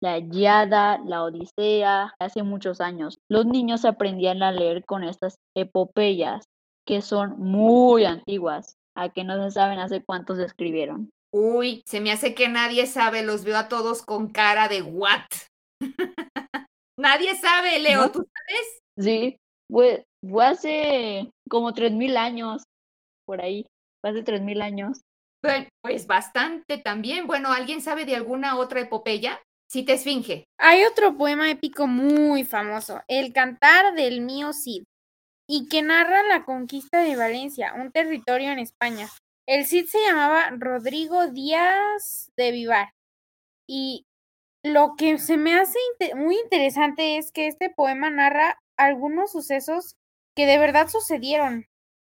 la 0.00 0.18
Iliada, 0.18 0.98
la 1.04 1.22
Odisea, 1.22 2.14
hace 2.18 2.42
muchos 2.42 2.80
años. 2.80 3.18
Los 3.28 3.46
niños 3.46 3.84
aprendían 3.84 4.42
a 4.42 4.52
leer 4.52 4.84
con 4.84 5.04
estas 5.04 5.36
epopeyas, 5.54 6.44
que 6.86 7.02
son 7.02 7.38
muy 7.38 8.04
antiguas, 8.04 8.76
a 8.94 9.08
que 9.08 9.24
no 9.24 9.42
se 9.42 9.50
saben 9.50 9.78
hace 9.78 10.02
cuántos 10.04 10.38
escribieron. 10.38 11.10
Uy, 11.32 11.82
se 11.86 12.00
me 12.00 12.12
hace 12.12 12.34
que 12.34 12.48
nadie 12.48 12.86
sabe, 12.86 13.22
los 13.22 13.44
veo 13.44 13.56
a 13.56 13.68
todos 13.68 14.02
con 14.02 14.28
cara 14.30 14.68
de 14.68 14.82
what. 14.82 15.26
nadie 16.98 17.34
sabe, 17.36 17.78
Leo, 17.78 18.02
¿No? 18.02 18.12
¿tú 18.12 18.18
sabes? 18.18 18.80
Sí, 18.98 19.38
fue, 19.70 20.04
fue 20.28 20.46
hace 20.46 21.30
como 21.48 21.74
tres 21.74 21.92
mil 21.92 22.16
años, 22.16 22.62
por 23.26 23.42
ahí, 23.42 23.66
fue 24.00 24.10
hace 24.10 24.22
tres 24.22 24.40
mil 24.42 24.62
años. 24.62 25.00
Bueno, 25.42 25.68
pues 25.82 26.06
bastante 26.06 26.78
también. 26.78 27.26
Bueno, 27.26 27.52
¿alguien 27.52 27.80
sabe 27.80 28.04
de 28.04 28.16
alguna 28.16 28.56
otra 28.56 28.80
epopeya? 28.80 29.40
Sí 29.68 29.84
te 29.84 29.94
esfinge. 29.94 30.44
Hay 30.58 30.84
otro 30.84 31.16
poema 31.16 31.50
épico 31.50 31.86
muy 31.86 32.44
famoso, 32.44 33.02
El 33.08 33.32
Cantar 33.32 33.94
del 33.94 34.20
Mío 34.20 34.52
Cid, 34.52 34.84
y 35.48 35.68
que 35.68 35.82
narra 35.82 36.22
la 36.22 36.44
conquista 36.44 37.02
de 37.02 37.16
Valencia, 37.16 37.74
un 37.74 37.90
territorio 37.90 38.52
en 38.52 38.60
España. 38.60 39.08
El 39.46 39.66
Cid 39.66 39.86
se 39.86 40.00
llamaba 40.00 40.50
Rodrigo 40.56 41.28
Díaz 41.28 42.30
de 42.36 42.52
Vivar. 42.52 42.90
Y 43.68 44.06
lo 44.64 44.94
que 44.96 45.18
se 45.18 45.36
me 45.36 45.54
hace 45.54 45.78
muy 46.16 46.36
interesante 46.36 47.18
es 47.18 47.32
que 47.32 47.46
este 47.46 47.70
poema 47.70 48.10
narra 48.10 48.58
algunos 48.76 49.32
sucesos 49.32 49.96
que 50.36 50.46
de 50.46 50.58
verdad 50.58 50.88
sucedieron, 50.88 51.66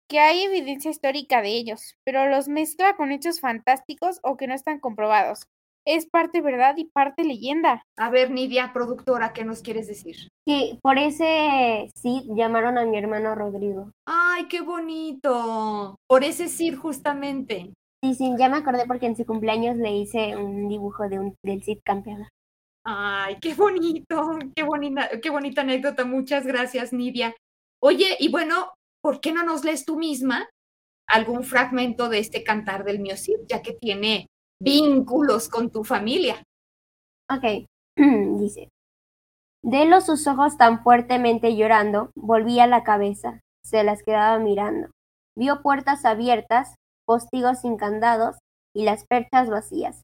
que 0.09 0.21
hay 0.21 0.45
evidencia 0.45 0.91
histórica 0.91 1.43
de 1.43 1.51
ellos, 1.51 1.97
pero 2.05 2.29
los 2.29 2.49
mezcla 2.49 2.97
con 2.97 3.13
hechos 3.13 3.41
fantásticos 3.41 4.21
o 4.23 4.37
que 4.37 4.47
no 4.47 4.55
están 4.55 4.81
comprobados. 4.81 5.47
Es 5.87 6.07
parte 6.07 6.40
verdad 6.40 6.75
y 6.76 6.87
parte 6.87 7.23
leyenda. 7.23 7.85
A 7.97 8.11
ver, 8.11 8.33
Nidia, 8.33 8.73
productora, 8.73 9.33
¿qué 9.33 9.45
nos 9.45 9.62
quieres 9.62 9.87
decir? 9.87 10.16
Que 10.45 10.78
por 10.83 10.99
ese 10.99 11.88
Cid 11.95 12.25
llamaron 12.35 12.76
a 12.76 12.85
mi 12.85 12.99
hermano 12.99 13.37
Rodrigo. 13.37 13.93
¡Ay, 14.05 14.49
qué 14.49 14.62
bonito! 14.62 15.95
Por 16.09 16.25
ese 16.25 16.49
Cid, 16.49 16.76
justamente. 16.76 17.73
Sí, 18.02 18.14
sí, 18.14 18.35
ya 18.37 18.49
me 18.49 18.57
acordé 18.57 18.85
porque 18.87 19.07
en 19.07 19.16
su 19.16 19.25
cumpleaños 19.25 19.76
le 19.76 19.93
hice 19.93 20.37
un 20.37 20.69
dibujo 20.69 21.09
de 21.09 21.21
un, 21.21 21.37
del 21.45 21.62
Cid 21.62 21.78
campeador. 21.85 22.26
¡Ay, 22.85 23.37
qué 23.40 23.55
bonito! 23.55 24.38
¡Qué 24.57 24.64
bonita, 24.64 25.09
qué 25.23 25.31
bonita 25.31 25.61
anécdota! 25.61 26.05
Muchas 26.05 26.45
gracias, 26.47 26.93
Nidia. 26.93 27.33
Oye, 27.81 28.16
y 28.19 28.28
bueno, 28.28 28.73
¿por 29.00 29.21
qué 29.21 29.33
no 29.33 29.45
nos 29.45 29.64
lees 29.64 29.85
tú 29.85 29.97
misma 29.97 30.49
algún 31.09 31.45
fragmento 31.45 32.09
de 32.09 32.19
este 32.19 32.43
cantar 32.43 32.83
del 32.83 32.99
mío 32.99 33.16
Cid, 33.16 33.38
ya 33.49 33.62
que 33.62 33.75
tiene 33.75 34.26
vínculos 34.61 35.49
con 35.49 35.71
tu 35.71 35.85
familia? 35.85 36.43
Ok, 37.31 37.67
dice. 37.97 38.69
De 39.63 39.85
los 39.85 40.07
sus 40.07 40.27
ojos 40.27 40.57
tan 40.57 40.83
fuertemente 40.83 41.57
llorando, 41.57 42.11
volvía 42.15 42.67
la 42.67 42.85
cabeza, 42.85 43.41
se 43.65 43.83
las 43.83 44.03
quedaba 44.03 44.39
mirando. 44.39 44.89
Vio 45.37 45.61
puertas 45.61 46.05
abiertas, 46.05 46.75
postigos 47.05 47.61
sin 47.61 47.77
candados 47.77 48.37
y 48.75 48.85
las 48.85 49.05
perchas 49.07 49.51
vacías, 49.51 50.03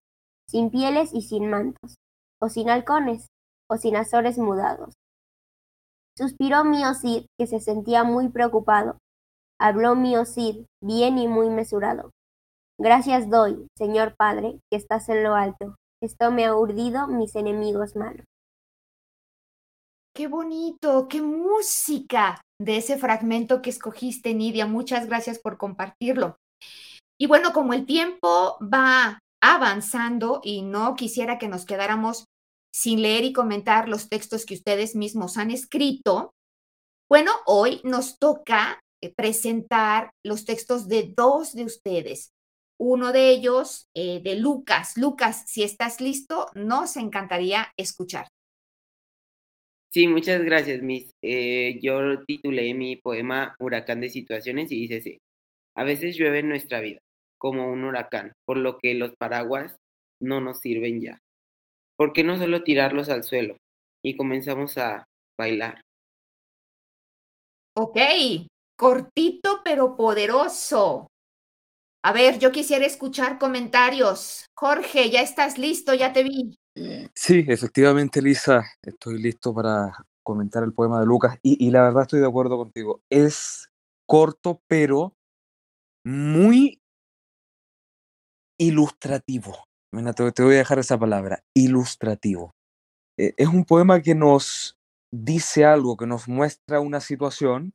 sin 0.49 0.71
pieles 0.71 1.15
y 1.15 1.23
sin 1.23 1.49
mantos, 1.49 1.95
o 2.41 2.49
sin 2.49 2.71
halcones, 2.71 3.29
o 3.71 3.77
sin 3.77 3.97
azores 3.97 4.37
mudados. 4.39 4.95
Suspiró 6.17 6.65
mío 6.65 6.93
Cid, 6.95 7.27
que 7.39 7.47
se 7.47 7.61
sentía 7.61 8.05
muy 8.05 8.29
preocupado. 8.29 8.99
Habló 9.59 9.95
mío 9.95 10.25
Cid, 10.25 10.67
bien 10.83 11.19
y 11.19 11.29
muy 11.29 11.49
mesurado. 11.49 12.11
Gracias 12.79 13.29
doy, 13.31 13.67
Señor 13.77 14.15
Padre, 14.17 14.59
que 14.71 14.77
estás 14.77 15.09
en 15.09 15.23
lo 15.23 15.35
alto. 15.35 15.77
Esto 16.03 16.31
me 16.31 16.47
ha 16.47 16.57
urdido 16.57 17.07
mis 17.07 17.37
enemigos 17.37 17.95
malos. 17.95 18.27
¡Qué 20.15 20.27
bonito! 20.27 21.09
¡Qué 21.09 21.23
música! 21.23 22.41
De 22.61 22.77
ese 22.77 22.99
fragmento 22.99 23.63
que 23.63 23.71
escogiste, 23.71 24.35
Nidia. 24.35 24.67
Muchas 24.67 25.07
gracias 25.07 25.39
por 25.39 25.59
compartirlo. 25.59 26.37
Y 27.19 27.27
bueno, 27.27 27.53
como 27.53 27.73
el 27.73 27.87
tiempo 27.87 28.59
va 28.63 29.19
avanzando 29.43 30.41
y 30.43 30.63
no 30.63 30.95
quisiera 30.95 31.39
que 31.39 31.49
nos 31.49 31.65
quedáramos 31.65 32.27
sin 32.75 33.03
leer 33.03 33.25
y 33.25 33.33
comentar 33.33 33.89
los 33.89 34.09
textos 34.09 34.47
que 34.47 34.55
ustedes 34.55 34.97
mismos 34.97 35.37
han 35.37 35.51
escrito, 35.51 36.33
bueno, 37.09 37.33
hoy 37.47 37.81
nos 37.85 38.19
toca 38.19 38.81
eh, 39.03 39.13
presentar 39.15 40.11
los 40.25 40.45
textos 40.45 40.89
de 40.89 41.13
dos 41.17 41.53
de 41.53 41.65
ustedes. 41.65 42.31
Uno 42.85 43.13
de 43.13 43.31
ellos 43.31 43.89
eh, 43.95 44.21
de 44.25 44.35
Lucas. 44.35 44.97
Lucas, 44.97 45.45
si 45.47 45.63
estás 45.63 46.01
listo, 46.01 46.49
nos 46.57 46.97
encantaría 46.97 47.69
escuchar. 47.77 48.27
Sí, 49.93 50.09
muchas 50.09 50.43
gracias, 50.43 50.83
Miss. 50.83 51.09
Eh, 51.23 51.79
yo 51.81 52.25
titulé 52.25 52.75
mi 52.75 52.97
poema 52.97 53.55
Huracán 53.61 54.01
de 54.01 54.09
Situaciones 54.09 54.73
y 54.73 54.81
dice 54.81 54.97
así. 54.97 55.19
A 55.77 55.85
veces 55.85 56.17
llueve 56.17 56.41
en 56.41 56.49
nuestra 56.49 56.81
vida, 56.81 56.99
como 57.39 57.71
un 57.71 57.85
huracán, 57.85 58.33
por 58.45 58.57
lo 58.57 58.79
que 58.79 58.95
los 58.95 59.13
paraguas 59.17 59.77
no 60.21 60.41
nos 60.41 60.59
sirven 60.59 61.01
ya. 61.01 61.21
¿Por 61.97 62.13
qué 62.13 62.25
no 62.25 62.37
solo 62.37 62.65
tirarlos 62.65 63.11
al 63.11 63.23
suelo? 63.23 63.59
Y 64.05 64.17
comenzamos 64.17 64.77
a 64.77 65.05
bailar. 65.39 65.83
Ok, 67.77 67.99
cortito 68.77 69.61
pero 69.63 69.95
poderoso. 69.95 71.12
A 72.05 72.13
ver, 72.13 72.41
yo 72.41 72.51
quisiera 72.51 72.85
escuchar 72.85 73.39
comentarios. 73.39 74.47
Jorge, 74.55 75.09
ya 75.11 75.21
estás 75.21 75.57
listo, 75.57 75.95
ya 75.95 76.13
te 76.13 76.25
vi. 76.25 76.59
Sí, 77.15 77.45
efectivamente, 77.47 78.21
Lisa, 78.21 78.65
estoy 78.83 79.23
listo 79.23 79.55
para 79.55 79.93
comentar 80.25 80.65
el 80.65 80.73
poema 80.73 80.99
de 80.99 81.07
Lucas 81.07 81.39
y, 81.43 81.71
la 81.71 81.83
verdad 81.83 82.03
estoy 82.03 82.21
de 82.21 82.27
acuerdo 82.27 82.57
contigo. 82.57 83.03
Es 83.09 83.69
corto, 84.07 84.61
pero 84.67 85.15
muy 86.05 86.81
ilustrativo. 88.59 89.65
Mira, 89.93 90.13
te, 90.13 90.33
te 90.33 90.43
voy 90.43 90.55
a 90.55 90.59
dejar 90.59 90.81
esa 90.81 90.99
palabra, 90.99 91.45
ilustrativo. 91.55 92.51
Eh, 93.17 93.35
es 93.37 93.47
un 93.47 93.65
poema 93.65 94.01
que 94.01 94.17
nos 94.17 94.77
dice 95.13 95.65
algo, 95.65 95.97
que 95.97 96.07
nos 96.07 96.27
muestra 96.27 96.81
una 96.81 97.01
situación 97.01 97.75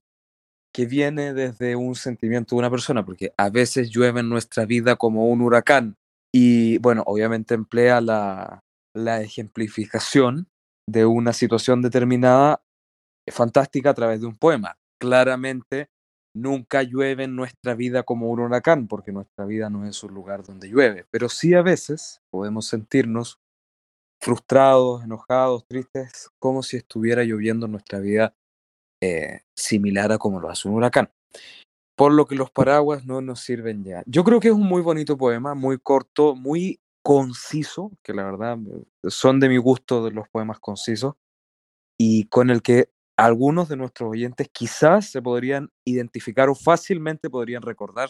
que 0.78 0.86
viene 0.86 1.34
desde 1.34 1.76
un 1.76 1.96
sentimiento 1.96 2.54
de 2.54 2.60
una 2.60 2.70
persona, 2.70 3.04
porque 3.04 3.34
a 3.36 3.50
veces 3.50 3.90
llueve 3.90 4.20
en 4.20 4.30
nuestra 4.30 4.64
vida 4.66 4.96
como 4.96 5.26
un 5.26 5.42
huracán 5.42 5.96
y 6.32 6.78
bueno, 6.78 7.02
obviamente 7.08 7.56
emplea 7.56 8.00
la, 8.00 8.64
la 8.94 9.24
ejemplificación 9.24 10.50
de 10.88 11.08
una 11.08 11.34
situación 11.34 11.82
determinada 11.82 12.62
fantástica 13.28 13.90
a 13.90 13.94
través 13.96 14.22
de 14.22 14.28
un 14.28 14.36
poema. 14.36 14.78
Claramente 15.02 15.90
nunca 16.36 16.84
llueve 16.84 17.24
en 17.24 17.36
nuestra 17.36 17.74
vida 17.74 18.04
como 18.04 18.30
un 18.30 18.40
huracán, 18.40 18.88
porque 18.88 19.12
nuestra 19.12 19.46
vida 19.46 19.72
no 19.72 19.88
es 19.88 20.04
un 20.04 20.14
lugar 20.14 20.44
donde 20.44 20.70
llueve, 20.70 21.08
pero 21.10 21.28
sí 21.28 21.56
a 21.56 21.64
veces 21.64 22.22
podemos 22.30 22.68
sentirnos 22.68 23.40
frustrados, 24.22 25.04
enojados, 25.04 25.66
tristes, 25.66 26.30
como 26.38 26.62
si 26.62 26.78
estuviera 26.78 27.24
lloviendo 27.24 27.66
en 27.66 27.72
nuestra 27.72 27.98
vida 27.98 28.36
eh, 29.02 29.42
similar 29.56 30.12
a 30.12 30.18
como 30.18 30.40
lo 30.40 30.50
hace 30.50 30.68
un 30.68 30.76
huracán. 30.76 31.10
Por 31.96 32.14
lo 32.14 32.26
que 32.28 32.36
los 32.36 32.52
paraguas 32.52 33.06
no 33.06 33.22
nos 33.22 33.40
sirven 33.42 33.84
ya. 33.84 34.04
Yo 34.06 34.24
creo 34.24 34.40
que 34.40 34.50
es 34.50 34.54
un 34.54 34.68
muy 34.68 34.82
bonito 34.82 35.18
poema, 35.18 35.56
muy 35.56 35.80
corto, 35.80 36.36
muy 36.36 36.80
conciso, 37.04 37.92
que 38.04 38.14
la 38.14 38.26
verdad 38.26 38.58
son 39.08 39.40
de 39.40 39.50
mi 39.50 39.58
gusto 39.58 40.04
de 40.04 40.12
los 40.12 40.28
poemas 40.30 40.60
concisos, 40.60 41.16
y 41.98 42.26
con 42.26 42.50
el 42.50 42.62
que 42.62 42.90
algunos 43.18 43.70
de 43.70 43.78
nuestros 43.78 44.12
oyentes 44.12 44.50
quizás 44.52 45.10
se 45.10 45.22
podrían 45.22 45.72
identificar 45.86 46.50
o 46.50 46.56
fácilmente 46.56 47.30
podrían 47.30 47.64
recordar 47.64 48.10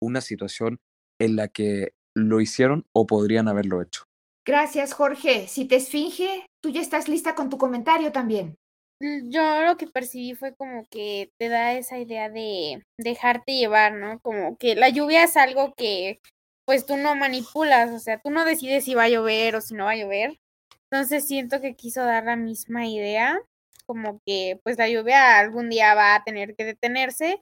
una 0.00 0.20
situación 0.20 0.80
en 1.20 1.36
la 1.36 1.48
que 1.48 1.92
lo 2.14 2.40
hicieron 2.40 2.86
o 2.92 3.06
podrían 3.06 3.48
haberlo 3.48 3.82
hecho. 3.82 4.04
Gracias, 4.46 4.94
Jorge. 4.94 5.46
Si 5.46 5.66
te 5.66 5.76
esfinge, 5.76 6.46
tú 6.62 6.70
ya 6.70 6.80
estás 6.80 7.08
lista 7.08 7.34
con 7.34 7.50
tu 7.50 7.58
comentario 7.58 8.12
también. 8.12 8.56
Yo 9.00 9.62
lo 9.62 9.76
que 9.76 9.86
percibí 9.86 10.34
fue 10.34 10.54
como 10.56 10.84
que 10.90 11.30
te 11.38 11.48
da 11.48 11.72
esa 11.74 11.98
idea 11.98 12.28
de 12.28 12.82
dejarte 12.98 13.52
llevar, 13.54 13.92
¿no? 13.94 14.18
Como 14.20 14.56
que 14.56 14.74
la 14.74 14.88
lluvia 14.88 15.22
es 15.22 15.36
algo 15.36 15.72
que 15.76 16.20
pues 16.64 16.84
tú 16.84 16.96
no 16.96 17.14
manipulas, 17.14 17.90
o 17.92 17.98
sea, 18.00 18.18
tú 18.18 18.30
no 18.30 18.44
decides 18.44 18.84
si 18.84 18.94
va 18.94 19.04
a 19.04 19.08
llover 19.08 19.54
o 19.56 19.60
si 19.60 19.74
no 19.74 19.84
va 19.84 19.92
a 19.92 19.96
llover. 19.96 20.38
Entonces 20.90 21.26
siento 21.28 21.60
que 21.60 21.76
quiso 21.76 22.02
dar 22.04 22.24
la 22.24 22.36
misma 22.36 22.86
idea, 22.88 23.38
como 23.86 24.20
que 24.26 24.58
pues 24.64 24.78
la 24.78 24.88
lluvia 24.88 25.38
algún 25.38 25.70
día 25.70 25.94
va 25.94 26.14
a 26.16 26.24
tener 26.24 26.56
que 26.56 26.64
detenerse 26.64 27.40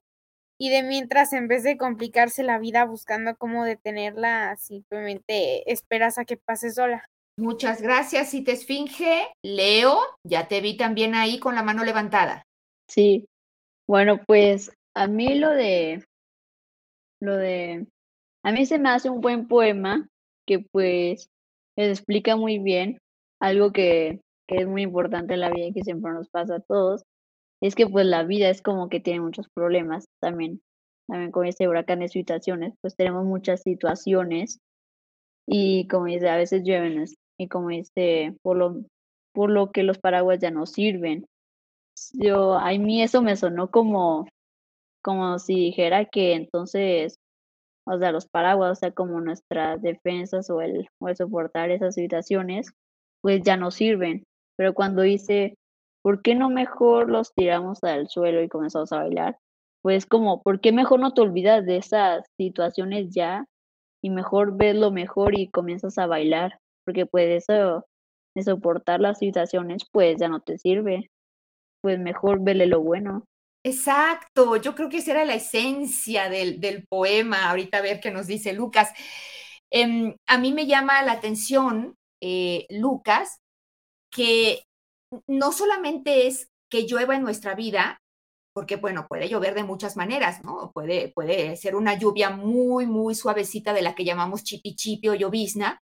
y 0.59 0.71
de 0.71 0.83
mientras 0.85 1.33
en 1.35 1.49
vez 1.49 1.65
de 1.65 1.79
complicarse 1.79 2.43
la 2.45 2.59
vida 2.59 2.85
buscando 2.87 3.37
cómo 3.37 3.65
detenerla, 3.65 4.57
simplemente 4.59 5.71
esperas 5.73 6.19
a 6.19 6.25
que 6.27 6.37
pase 6.39 6.73
sola. 6.73 7.05
Muchas 7.39 7.83
gracias, 7.83 8.31
si 8.31 8.43
te 8.43 8.53
esfinge. 8.53 9.29
Leo, 9.43 9.99
ya 10.25 10.49
te 10.49 10.61
vi 10.61 10.77
también 10.77 11.15
ahí 11.15 11.39
con 11.39 11.55
la 11.55 11.63
mano 11.63 11.85
levantada. 11.85 12.45
Sí. 12.89 13.27
Bueno, 13.87 14.21
pues 14.27 14.73
a 14.95 15.07
mí 15.07 15.39
lo 15.39 15.51
de 15.51 16.05
lo 17.21 17.37
de 17.37 17.87
a 18.43 18.53
mí 18.53 18.65
se 18.65 18.79
me 18.79 18.89
hace 18.89 19.11
un 19.11 19.21
buen 19.21 19.49
poema 19.49 20.09
que 20.47 20.61
pues 20.61 21.29
explica 21.77 22.37
muy 22.37 22.59
bien 22.59 22.99
algo 23.41 23.73
que, 23.73 24.21
que 24.49 24.57
es 24.57 24.67
muy 24.67 24.83
importante 24.83 25.35
en 25.35 25.41
la 25.41 25.51
vida 25.51 25.67
y 25.67 25.73
que 25.73 25.85
siempre 25.85 26.13
nos 26.13 26.29
pasa 26.31 26.57
a 26.57 26.61
todos, 26.61 27.03
es 27.61 27.75
que 27.75 27.87
pues 27.87 28.07
la 28.07 28.23
vida 28.23 28.49
es 28.49 28.63
como 28.63 28.89
que 28.89 29.01
tiene 29.01 29.21
muchos 29.21 29.49
problemas 29.55 30.07
también. 30.21 30.63
También 31.09 31.31
con 31.31 31.47
este 31.47 31.69
huracán 31.69 32.01
de 32.01 32.09
situaciones, 32.09 32.75
pues 32.81 32.97
tenemos 32.97 33.25
muchas 33.25 33.63
situaciones 33.63 34.59
y 35.47 35.87
como 35.89 36.07
dice, 36.07 36.29
a 36.29 36.37
veces 36.37 36.63
llueven 36.65 36.99
y 37.39 37.49
como 37.49 37.69
dice, 37.69 38.37
por 38.43 38.57
lo, 38.57 38.83
por 39.33 39.51
lo 39.51 39.71
que 39.73 39.83
los 39.83 39.99
paraguas 39.99 40.39
ya 40.41 40.51
no 40.51 40.67
sirven. 40.67 41.27
Yo, 42.13 42.55
a 42.55 42.71
mí 42.73 43.03
eso 43.03 43.23
me 43.23 43.37
sonó 43.37 43.71
como, 43.71 44.29
como 45.03 45.39
si 45.39 45.55
dijera 45.55 46.07
que 46.07 46.35
entonces, 46.35 47.19
o 47.87 47.99
sea, 47.99 48.13
los 48.13 48.27
paraguas, 48.27 48.73
o 48.73 48.75
sea, 48.75 48.91
como 48.93 49.21
nuestras 49.21 49.81
defensas 49.83 50.51
o 50.51 50.61
el, 50.61 50.89
o 50.99 51.15
soportar 51.15 51.71
esas 51.71 51.95
situaciones, 51.95 52.73
pues 53.23 53.43
ya 53.43 53.57
no 53.57 53.71
sirven. 53.71 54.25
Pero 54.57 54.75
cuando 54.75 55.03
dice, 55.03 55.57
¿por 56.03 56.23
qué 56.23 56.35
no 56.35 56.51
mejor 56.51 57.11
los 57.11 57.35
tiramos 57.35 57.83
al 57.85 58.09
suelo 58.09 58.43
y 58.43 58.49
comenzamos 58.49 58.93
a 58.93 58.99
bailar? 58.99 59.39
Pues 59.83 60.07
como, 60.07 60.43
¿por 60.43 60.61
qué 60.61 60.73
mejor 60.73 61.01
no 61.01 61.15
te 61.15 61.21
olvidas 61.21 61.65
de 61.67 61.77
esas 61.77 62.27
situaciones 62.37 63.11
ya 63.11 63.47
y 64.03 64.11
mejor 64.11 64.57
ves 64.57 64.75
lo 64.77 64.91
mejor 64.91 65.39
y 65.39 65.49
comienzas 65.49 65.99
a 65.99 66.07
bailar? 66.07 66.59
Porque 66.87 67.05
pues 67.05 67.45
eso 67.45 67.85
soportar 68.43 69.01
las 69.01 69.19
situaciones 69.19 69.85
pues 69.91 70.17
ya 70.19 70.29
no 70.29 70.41
te 70.41 70.59
sirve. 70.59 71.11
Pues 71.83 71.99
mejor 71.99 72.43
vele 72.43 72.67
lo 72.67 72.81
bueno. 72.81 73.25
Exacto, 73.65 74.57
yo 74.57 74.75
creo 74.75 74.89
que 74.89 74.99
esa 74.99 75.11
era 75.11 75.25
la 75.25 75.35
esencia 75.35 76.29
del, 76.29 76.61
del 76.61 76.87
poema. 76.87 77.51
Ahorita 77.51 77.79
a 77.79 77.83
ver 77.83 78.01
qué 78.01 78.11
nos 78.11 78.27
dice 78.27 78.53
Lucas. 78.53 78.91
Eh, 79.71 80.15
a 80.27 80.39
mí 80.39 80.53
me 80.53 80.67
llama 80.67 81.03
la 81.03 81.13
atención, 81.13 81.97
eh, 82.23 82.67
Lucas, 82.71 83.41
que 84.11 84.63
no 85.27 85.53
solamente 85.53 86.27
es 86.27 86.49
que 86.71 86.87
llueva 86.87 87.17
en 87.17 87.23
nuestra 87.23 87.55
vida, 87.55 88.01
porque 88.55 88.77
bueno, 88.77 89.07
puede 89.09 89.29
llover 89.29 89.55
de 89.55 89.65
muchas 89.65 89.97
maneras, 89.97 90.43
¿no? 90.45 90.71
Puede, 90.73 91.13
puede 91.13 91.57
ser 91.57 91.77
una 91.77 91.99
lluvia 91.99 92.31
muy, 92.31 92.87
muy 92.87 93.15
suavecita 93.15 93.73
de 93.73 93.83
la 93.83 93.95
que 93.95 94.05
llamamos 94.05 94.45
chipi 94.45 94.75
chipi 94.75 95.09
o 95.09 95.15
llovizna. 95.15 95.81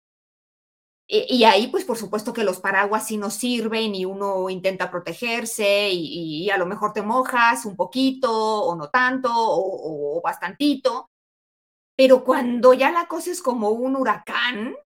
Y, 1.13 1.39
y 1.39 1.45
ahí, 1.45 1.67
pues 1.69 1.85
por 1.85 1.97
supuesto 1.99 2.33
que 2.33 2.45
los 2.45 2.61
paraguas 2.61 3.07
sí 3.07 3.17
nos 3.17 3.35
sirven 3.35 3.95
y 3.97 4.05
uno 4.05 4.49
intenta 4.49 4.91
protegerse 4.91 5.91
y, 5.91 6.45
y 6.45 6.51
a 6.51 6.57
lo 6.57 6.67
mejor 6.67 6.93
te 6.93 7.03
mojas 7.03 7.65
un 7.67 7.75
poquito 7.77 8.31
o 8.33 8.77
no 8.77 8.89
tanto 8.91 9.29
o, 9.33 10.19
o 10.19 10.23
bastantito. 10.23 11.09
Pero 11.97 12.25
cuando 12.25 12.75
ya 12.75 12.91
la 12.93 13.07
cosa 13.09 13.31
es 13.31 13.43
como 13.43 13.71
un 13.71 13.97
huracán, 13.97 14.77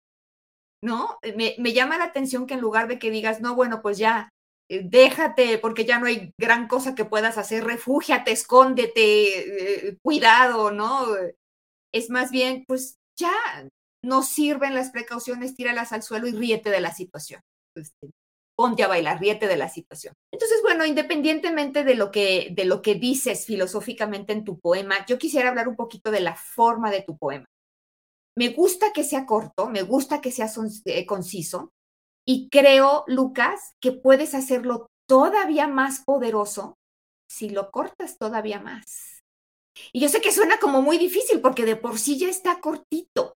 ¿no? 0.82 1.18
Me, 1.36 1.54
me, 1.58 1.72
llama 1.72 1.98
la 1.98 2.04
atención 2.04 2.46
que 2.46 2.54
en 2.54 2.60
lugar 2.60 2.88
de 2.88 2.98
que 2.98 3.10
digas, 3.10 3.40
no, 3.40 3.54
bueno, 3.54 3.82
pues 3.82 3.98
ya, 3.98 4.28
eh, 4.68 4.82
déjate, 4.84 5.58
porque 5.58 5.84
ya 5.84 5.98
no 5.98 6.06
hay 6.06 6.32
gran 6.38 6.68
cosa 6.68 6.94
que 6.94 7.04
puedas 7.04 7.38
hacer, 7.38 7.64
refúgiate, 7.64 8.32
escóndete, 8.32 9.88
eh, 9.90 9.98
cuidado, 10.02 10.70
¿no? 10.72 11.06
Es 11.92 12.10
más 12.10 12.30
bien, 12.30 12.64
pues 12.66 12.96
ya 13.16 13.32
no 14.04 14.22
sirven 14.22 14.74
las 14.74 14.90
precauciones, 14.90 15.54
tíralas 15.54 15.92
al 15.92 16.02
suelo 16.02 16.26
y 16.28 16.32
ríete 16.32 16.70
de 16.70 16.80
la 16.80 16.92
situación. 16.92 17.40
Este, 17.74 18.10
ponte 18.56 18.82
a 18.82 18.88
bailar, 18.88 19.20
ríete 19.20 19.48
de 19.48 19.56
la 19.56 19.68
situación. 19.68 20.14
Entonces, 20.32 20.60
bueno, 20.62 20.86
independientemente 20.86 21.84
de 21.84 21.94
lo 21.94 22.10
que 22.10 22.52
de 22.52 22.64
lo 22.64 22.82
que 22.82 22.94
dices 22.94 23.46
filosóficamente 23.46 24.32
en 24.32 24.44
tu 24.44 24.58
poema, 24.60 25.04
yo 25.06 25.18
quisiera 25.18 25.48
hablar 25.48 25.68
un 25.68 25.76
poquito 25.76 26.10
de 26.10 26.20
la 26.20 26.36
forma 26.36 26.90
de 26.90 27.02
tu 27.02 27.16
poema. 27.16 27.46
Me 28.36 28.48
gusta 28.48 28.92
que 28.92 29.04
sea 29.04 29.26
corto, 29.26 29.68
me 29.68 29.82
gusta 29.82 30.20
que 30.20 30.32
sea 30.32 30.50
eh, 30.86 31.06
conciso 31.06 31.72
y 32.26 32.48
creo, 32.48 33.04
Lucas, 33.06 33.74
que 33.80 33.92
puedes 33.92 34.34
hacerlo 34.34 34.88
todavía 35.06 35.68
más 35.68 36.00
poderoso 36.00 36.78
si 37.28 37.50
lo 37.50 37.70
cortas 37.70 38.18
todavía 38.18 38.60
más. 38.60 39.22
Y 39.92 40.00
yo 40.00 40.08
sé 40.08 40.20
que 40.20 40.32
suena 40.32 40.58
como 40.58 40.82
muy 40.82 40.98
difícil 40.98 41.40
porque 41.40 41.64
de 41.64 41.76
por 41.76 41.98
sí 41.98 42.18
ya 42.18 42.28
está 42.28 42.60
cortito, 42.60 43.33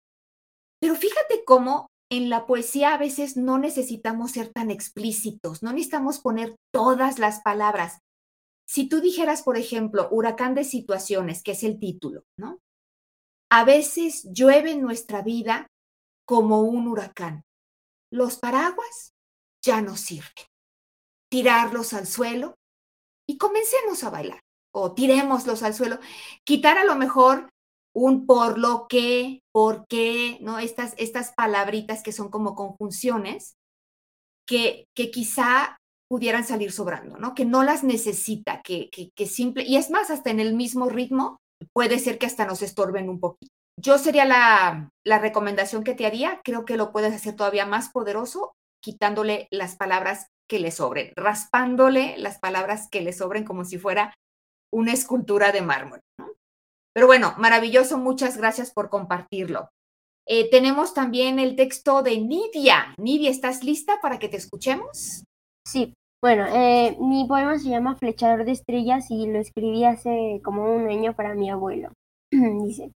pero 0.81 0.95
fíjate 0.95 1.45
cómo 1.45 1.89
en 2.11 2.31
la 2.31 2.47
poesía 2.47 2.95
a 2.95 2.99
veces 2.99 3.37
no 3.37 3.59
necesitamos 3.59 4.33
ser 4.33 4.49
tan 4.53 4.71
explícitos, 4.71 5.63
no 5.63 5.73
necesitamos 5.73 6.21
poner 6.21 6.57
todas 6.73 7.19
las 7.19 7.41
palabras. 7.41 7.99
Si 8.67 8.89
tú 8.89 9.01
dijeras, 9.01 9.43
por 9.43 9.57
ejemplo, 9.57 10.09
huracán 10.11 10.55
de 10.55 10.65
situaciones, 10.65 11.43
que 11.43 11.53
es 11.53 11.63
el 11.63 11.79
título, 11.79 12.25
¿no? 12.39 12.59
A 13.51 13.65
veces 13.65 14.29
llueve 14.33 14.73
en 14.73 14.83
nuestra 14.83 15.23
vida 15.23 15.69
como 16.27 16.61
un 16.61 16.87
huracán. 16.89 17.45
Los 18.11 18.39
paraguas 18.39 19.15
ya 19.63 19.81
no 19.81 19.97
sirven. 19.97 20.47
Tirarlos 21.31 21.95
al 21.95 22.07
suelo 22.07 22.55
y 23.27 23.39
comencemos 23.39 24.05
a 24.05 24.11
bailar. 24.11 24.41
O 24.71 24.95
tirémoslos 24.95 25.63
al 25.63 25.75
suelo. 25.75 25.99
Quitar 26.45 26.77
a 26.77 26.85
lo 26.85 26.95
mejor 26.97 27.49
un 27.99 28.27
por 28.27 28.59
lo 28.59 28.87
que, 28.89 29.43
por 29.53 29.87
qué, 29.89 30.39
¿no? 30.41 30.59
Estas, 30.59 30.95
estas 30.99 31.33
palabritas 31.33 32.03
que 32.03 32.13
son 32.13 32.31
como 32.31 32.55
conjunciones 32.55 33.57
que, 34.47 34.87
que 34.95 35.11
quizá 35.11 35.77
pudieran 36.09 36.45
salir 36.45 36.73
sobrando, 36.73 37.19
¿no? 37.19 37.35
Que 37.35 37.45
no 37.45 37.65
las 37.65 37.85
necesita, 37.85 38.63
que, 38.63 38.89
que, 38.91 39.11
que 39.15 39.27
simple, 39.27 39.65
y 39.65 39.77
es 39.77 39.91
más, 39.91 40.11
hasta 40.11 40.31
en 40.31 40.41
el 40.41 40.55
mismo 40.55 40.89
ritmo, 40.89 41.39
puede 41.75 41.99
ser 41.99 42.19
que 42.19 42.27
hasta 42.27 42.47
nos 42.47 42.63
estorben 42.63 43.09
un 43.09 43.21
poquito. 43.21 43.53
Yo 43.81 43.99
sería 43.99 44.25
la, 44.25 44.91
la, 45.05 45.19
recomendación 45.19 45.85
que 45.85 45.95
te 45.95 46.07
haría, 46.07 46.41
creo 46.45 46.65
que 46.65 46.77
lo 46.77 46.93
puedes 46.93 47.15
hacer 47.15 47.37
todavía 47.37 47.67
más 47.67 47.91
poderoso 47.91 48.53
quitándole 48.83 49.49
las 49.51 49.77
palabras 49.77 50.29
que 50.49 50.61
le 50.61 50.71
sobren, 50.71 51.13
raspándole 51.17 52.17
las 52.17 52.39
palabras 52.39 52.89
que 52.89 53.03
le 53.03 53.13
sobren 53.13 53.45
como 53.45 53.65
si 53.65 53.77
fuera 53.77 54.15
una 54.73 54.93
escultura 54.93 55.53
de 55.53 55.63
mármol. 55.63 56.01
Pero 56.99 57.07
bueno, 57.07 57.33
maravilloso, 57.39 57.97
muchas 57.97 58.37
gracias 58.37 58.73
por 58.73 58.91
compartirlo. 58.91 59.69
Eh, 60.27 60.51
tenemos 60.51 60.95
también 60.95 61.39
el 61.39 61.55
texto 61.55 62.03
de 62.03 62.19
Nidia. 62.19 62.93
Nidia, 62.99 63.31
¿estás 63.31 63.63
lista 63.63 64.01
para 64.03 64.19
que 64.19 64.29
te 64.29 64.37
escuchemos? 64.37 65.23
Sí, 65.65 65.95
bueno, 66.21 66.45
eh, 66.49 66.97
mi 66.99 67.25
poema 67.29 67.57
se 67.57 67.69
llama 67.69 67.95
Flechador 67.95 68.45
de 68.45 68.51
Estrellas 68.51 69.13
y 69.13 69.29
lo 69.29 69.39
escribí 69.39 69.85
hace 69.85 70.41
como 70.43 70.75
un 70.75 70.89
año 70.89 71.15
para 71.15 71.37
mi 71.37 71.49
abuelo. 71.49 71.93
Dice, 72.33 72.91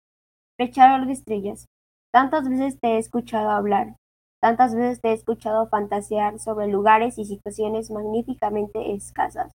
Flechador 0.55 1.05
de 1.05 1.11
Estrellas, 1.11 1.65
tantas 2.13 2.47
veces 2.47 2.79
te 2.79 2.91
he 2.91 2.99
escuchado 2.99 3.49
hablar, 3.49 3.97
tantas 4.41 4.75
veces 4.75 5.01
te 5.01 5.09
he 5.09 5.13
escuchado 5.13 5.67
fantasear 5.67 6.39
sobre 6.39 6.67
lugares 6.67 7.17
y 7.17 7.25
situaciones 7.25 7.91
magníficamente 7.91 8.93
escasas. 8.93 9.51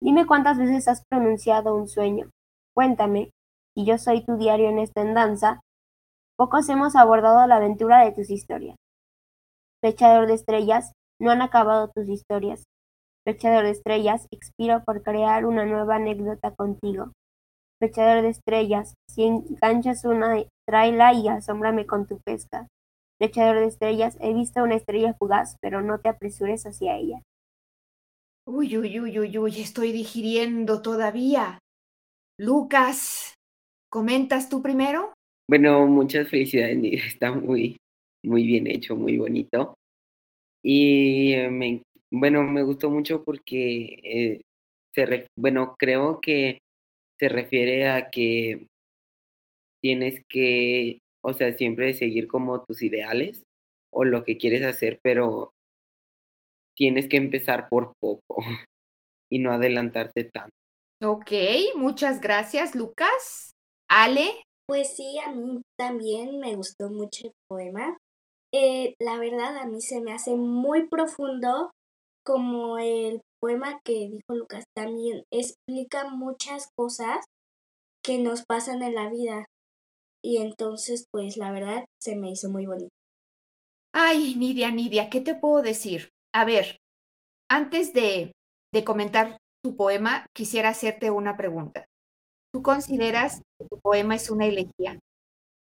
Dime 0.00 0.26
cuántas 0.26 0.56
veces 0.56 0.88
has 0.88 1.02
pronunciado 1.10 1.74
un 1.74 1.86
sueño. 1.86 2.30
Cuéntame, 2.74 3.30
y 3.78 3.84
yo 3.84 3.96
soy 3.96 4.24
tu 4.24 4.36
diario 4.36 4.70
en 4.70 4.80
esta 4.80 5.02
andanza, 5.02 5.60
pocos 6.36 6.68
hemos 6.68 6.96
abordado 6.96 7.46
la 7.46 7.58
aventura 7.58 8.04
de 8.04 8.10
tus 8.10 8.28
historias. 8.28 8.74
Flechador 9.80 10.26
de 10.26 10.34
estrellas, 10.34 10.90
no 11.20 11.30
han 11.30 11.42
acabado 11.42 11.88
tus 11.94 12.08
historias. 12.08 12.64
Flechador 13.24 13.62
de 13.62 13.70
estrellas, 13.70 14.26
expiro 14.32 14.82
por 14.84 15.04
crear 15.04 15.46
una 15.46 15.64
nueva 15.64 15.94
anécdota 15.94 16.56
contigo. 16.56 17.12
Flechador 17.78 18.22
de 18.22 18.30
estrellas, 18.30 18.94
si 19.08 19.22
enganchas 19.22 20.04
una, 20.04 20.42
tráela 20.66 21.14
y 21.14 21.28
asómbrame 21.28 21.86
con 21.86 22.08
tu 22.08 22.18
pesca. 22.18 22.66
Flechador 23.20 23.60
de 23.60 23.66
estrellas, 23.66 24.16
he 24.20 24.34
visto 24.34 24.60
una 24.64 24.74
estrella 24.74 25.14
fugaz, 25.14 25.54
pero 25.60 25.82
no 25.82 26.00
te 26.00 26.08
apresures 26.08 26.66
hacia 26.66 26.96
ella. 26.96 27.22
Uy, 28.44 28.76
uy, 28.76 28.98
uy, 28.98 29.20
uy, 29.20 29.38
uy, 29.38 29.60
estoy 29.60 29.92
digiriendo 29.92 30.82
todavía. 30.82 31.60
Lucas, 32.40 33.37
¿comentas 33.90 34.48
tú 34.48 34.62
primero? 34.62 35.12
Bueno, 35.48 35.86
muchas 35.86 36.28
felicidades, 36.28 36.76
Nidia. 36.78 37.04
Está 37.06 37.32
muy, 37.32 37.78
muy 38.24 38.46
bien 38.46 38.66
hecho, 38.66 38.96
muy 38.96 39.16
bonito. 39.18 39.74
Y 40.64 41.34
eh, 41.34 41.50
me, 41.50 41.82
bueno, 42.12 42.42
me 42.44 42.62
gustó 42.62 42.90
mucho 42.90 43.24
porque, 43.24 44.00
eh, 44.04 44.40
se 44.94 45.06
re- 45.06 45.26
bueno, 45.38 45.76
creo 45.78 46.20
que 46.20 46.58
se 47.18 47.28
refiere 47.28 47.88
a 47.88 48.10
que 48.10 48.66
tienes 49.82 50.22
que, 50.28 51.00
o 51.22 51.32
sea, 51.32 51.52
siempre 51.52 51.94
seguir 51.94 52.28
como 52.28 52.64
tus 52.64 52.82
ideales 52.82 53.44
o 53.92 54.04
lo 54.04 54.24
que 54.24 54.38
quieres 54.38 54.62
hacer, 54.64 54.98
pero 55.02 55.52
tienes 56.74 57.08
que 57.08 57.18
empezar 57.18 57.68
por 57.68 57.92
poco 58.00 58.36
y 59.30 59.38
no 59.40 59.52
adelantarte 59.52 60.24
tanto. 60.24 60.54
Ok, 61.02 61.32
muchas 61.76 62.20
gracias, 62.20 62.74
Lucas. 62.76 63.52
Ale, 63.88 64.42
Pues 64.66 64.94
sí, 64.94 65.18
a 65.24 65.32
mí 65.32 65.62
también 65.78 66.38
me 66.40 66.54
gustó 66.54 66.90
mucho 66.90 67.28
el 67.28 67.32
poema. 67.48 67.96
Eh, 68.52 68.94
la 69.00 69.18
verdad, 69.18 69.56
a 69.56 69.66
mí 69.66 69.80
se 69.80 70.00
me 70.00 70.12
hace 70.12 70.34
muy 70.36 70.88
profundo, 70.88 71.70
como 72.24 72.78
el 72.78 73.20
poema 73.40 73.80
que 73.84 74.08
dijo 74.10 74.34
Lucas 74.34 74.64
también 74.76 75.24
explica 75.32 76.08
muchas 76.10 76.68
cosas 76.76 77.24
que 78.04 78.18
nos 78.18 78.44
pasan 78.44 78.82
en 78.82 78.94
la 78.94 79.08
vida. 79.10 79.46
Y 80.22 80.38
entonces, 80.38 81.06
pues 81.12 81.36
la 81.36 81.50
verdad, 81.52 81.84
se 82.00 82.16
me 82.16 82.30
hizo 82.30 82.50
muy 82.50 82.66
bonito. 82.66 82.90
Ay, 83.94 84.34
Nidia, 84.36 84.70
Nidia, 84.70 85.10
¿qué 85.10 85.20
te 85.20 85.34
puedo 85.34 85.62
decir? 85.62 86.10
A 86.34 86.44
ver, 86.44 86.76
antes 87.50 87.92
de, 87.92 88.32
de 88.72 88.84
comentar 88.84 89.38
tu 89.64 89.76
poema, 89.76 90.26
quisiera 90.36 90.70
hacerte 90.70 91.10
una 91.10 91.36
pregunta. 91.36 91.87
¿Tú 92.58 92.62
consideras 92.64 93.40
que 93.56 93.68
tu 93.68 93.78
poema 93.78 94.16
es 94.16 94.30
una 94.30 94.44
elegía? 94.44 94.98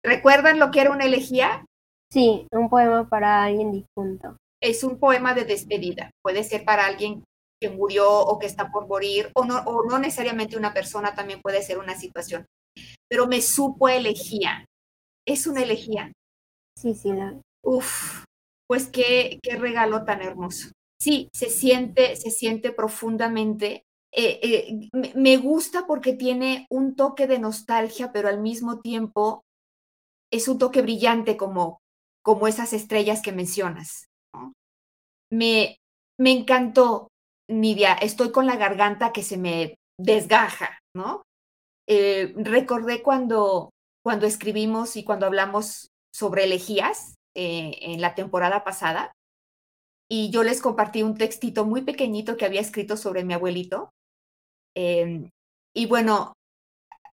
¿Recuerdan 0.05 0.59
lo 0.59 0.69
que 0.69 0.79
era 0.79 0.91
una 0.91 1.05
elegía? 1.05 1.65
Sí, 2.11 2.45
un 2.51 2.69
poema 2.69 3.09
para 3.09 3.43
alguien 3.43 3.71
difunto. 3.71 4.37
Es 4.61 4.83
un 4.83 4.99
poema 4.99 5.33
de 5.33 5.43
despedida. 5.43 6.11
Puede 6.23 6.43
ser 6.43 6.63
para 6.63 6.85
alguien 6.85 7.23
que 7.59 7.71
murió 7.71 8.07
o 8.07 8.37
que 8.37 8.45
está 8.45 8.71
por 8.71 8.87
morir, 8.87 9.31
o 9.33 9.43
no, 9.43 9.57
o 9.61 9.89
no 9.89 9.97
necesariamente 9.97 10.55
una 10.55 10.71
persona, 10.71 11.15
también 11.15 11.41
puede 11.41 11.63
ser 11.63 11.79
una 11.79 11.95
situación. 11.95 12.45
Pero 13.09 13.25
me 13.25 13.41
supo 13.41 13.89
elegía. 13.89 14.63
¿Es 15.27 15.47
una 15.47 15.63
elegía? 15.63 16.11
Sí, 16.77 16.93
sí, 16.93 17.11
la... 17.11 17.41
Uf, 17.65 18.23
pues 18.67 18.85
qué, 18.85 19.39
qué 19.41 19.55
regalo 19.55 20.05
tan 20.05 20.21
hermoso. 20.21 20.69
Sí, 21.01 21.27
se 21.33 21.49
siente, 21.49 22.15
se 22.17 22.29
siente 22.29 22.71
profundamente. 22.71 23.81
Eh, 24.15 24.39
eh, 24.43 25.11
me, 25.15 25.37
gusta 25.37 25.85
porque 25.87 26.13
tiene 26.13 26.67
un 26.69 26.95
toque 26.95 27.27
de 27.27 27.39
nostalgia, 27.39 28.11
pero 28.11 28.29
al 28.29 28.39
mismo 28.39 28.79
tiempo 28.79 29.43
es 30.31 30.47
un 30.47 30.57
toque 30.57 30.81
brillante 30.81 31.37
como, 31.37 31.79
como 32.23 32.47
esas 32.47 32.73
estrellas 32.73 33.21
que 33.21 33.31
mencionas. 33.31 34.07
Me, 35.31 35.77
me 36.19 36.31
encantó, 36.31 37.07
Nidia. 37.49 37.93
Estoy 37.93 38.31
con 38.31 38.45
la 38.45 38.55
garganta 38.55 39.11
que 39.11 39.23
se 39.23 39.37
me 39.37 39.75
desgaja, 39.99 40.79
¿no? 40.95 41.23
Eh, 41.87 42.33
recordé 42.37 43.01
cuando, 43.01 43.71
cuando 44.03 44.25
escribimos 44.25 44.95
y 44.95 45.03
cuando 45.03 45.25
hablamos 45.25 45.89
sobre 46.13 46.43
elegías 46.45 47.15
en 47.35 47.99
la 47.99 48.13
temporada 48.13 48.63
pasada 48.63 49.11
y 50.09 50.29
yo 50.29 50.43
les 50.43 50.61
compartí 50.61 51.01
un 51.01 51.15
textito 51.15 51.65
muy 51.65 51.81
pequeñito 51.81 52.37
que 52.37 52.45
había 52.45 52.61
escrito 52.61 52.97
sobre 52.97 53.23
mi 53.23 53.33
abuelito. 53.33 53.92
Eh, 54.75 55.29
y 55.75 55.85
bueno, 55.85 56.33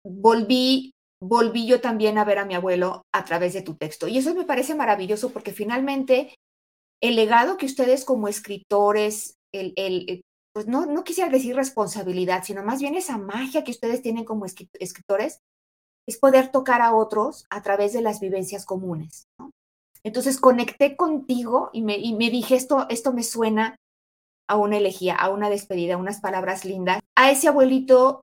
volví, 0.04 0.92
volví 1.22 1.68
yo 1.68 1.82
también 1.82 2.18
a 2.18 2.26
ver 2.26 2.40
a 2.40 2.46
mi 2.46 2.56
abuelo 2.56 3.04
a 3.14 3.26
través 3.26 3.54
de 3.54 3.62
tu 3.62 3.76
texto. 3.76 4.08
Y 4.08 4.18
eso 4.18 4.34
me 4.34 4.46
parece 4.46 4.76
maravilloso 4.76 5.32
porque 5.32 5.52
finalmente 5.52 6.36
el 7.02 7.16
legado 7.16 7.58
que 7.58 7.66
ustedes 7.66 8.06
como 8.06 8.28
escritores, 8.28 9.36
el, 9.54 9.74
el, 9.76 10.22
pues 10.54 10.68
no, 10.68 10.86
no 10.86 11.04
quisiera 11.04 11.30
decir 11.30 11.56
responsabilidad, 11.56 12.44
sino 12.44 12.64
más 12.64 12.82
bien 12.82 12.96
esa 12.96 13.18
magia 13.18 13.64
que 13.64 13.72
ustedes 13.72 14.02
tienen 14.02 14.26
como 14.26 14.46
escritores, 14.46 15.40
es 16.08 16.18
poder 16.18 16.52
tocar 16.52 16.82
a 16.82 16.96
otros 16.96 17.46
a 17.50 17.62
través 17.62 17.94
de 17.94 18.02
las 18.02 18.20
vivencias 18.20 18.66
comunes. 18.66 19.28
Entonces 20.04 20.40
conecté 20.40 20.96
contigo 20.96 21.70
y 21.74 21.82
me, 21.82 21.98
y 21.98 22.14
me 22.14 22.30
dije, 22.30 22.56
esto, 22.56 22.88
esto 22.90 23.14
me 23.14 23.24
suena 23.24 23.76
a 24.48 24.56
una 24.56 24.78
elegía, 24.78 25.16
a 25.16 25.30
una 25.30 25.50
despedida, 25.50 25.94
a 25.94 25.98
unas 25.98 26.20
palabras 26.20 26.66
lindas, 26.66 26.99
a 27.20 27.32
ese 27.32 27.50
abuelito 27.50 28.22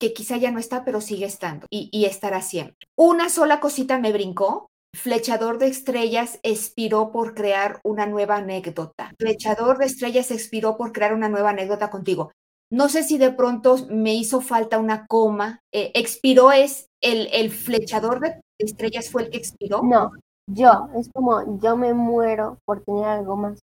que 0.00 0.12
quizá 0.12 0.36
ya 0.36 0.52
no 0.52 0.60
está, 0.60 0.84
pero 0.84 1.00
sigue 1.00 1.26
estando 1.26 1.66
y, 1.68 1.88
y 1.92 2.04
estará 2.04 2.42
siempre. 2.42 2.76
Una 2.96 3.28
sola 3.28 3.58
cosita 3.58 3.98
me 3.98 4.12
brincó. 4.12 4.68
Flechador 4.94 5.58
de 5.58 5.66
estrellas 5.66 6.38
expiró 6.44 7.10
por 7.10 7.34
crear 7.34 7.80
una 7.82 8.06
nueva 8.06 8.36
anécdota. 8.36 9.12
Flechador 9.18 9.78
de 9.78 9.86
estrellas 9.86 10.30
expiró 10.30 10.76
por 10.76 10.92
crear 10.92 11.12
una 11.12 11.28
nueva 11.28 11.50
anécdota 11.50 11.90
contigo. 11.90 12.30
No 12.70 12.88
sé 12.88 13.02
si 13.02 13.18
de 13.18 13.32
pronto 13.32 13.76
me 13.90 14.14
hizo 14.14 14.40
falta 14.40 14.78
una 14.78 15.06
coma. 15.06 15.58
Eh, 15.72 15.90
expiró 15.94 16.52
es 16.52 16.86
el, 17.00 17.28
el 17.32 17.50
flechador 17.50 18.20
de 18.20 18.40
estrellas 18.60 19.10
fue 19.10 19.24
el 19.24 19.30
que 19.30 19.38
expiró. 19.38 19.82
No, 19.82 20.12
yo, 20.48 20.88
es 20.96 21.10
como 21.12 21.60
yo 21.60 21.76
me 21.76 21.92
muero 21.94 22.58
por 22.64 22.84
tener 22.84 23.06
algo 23.06 23.36
más. 23.36 23.58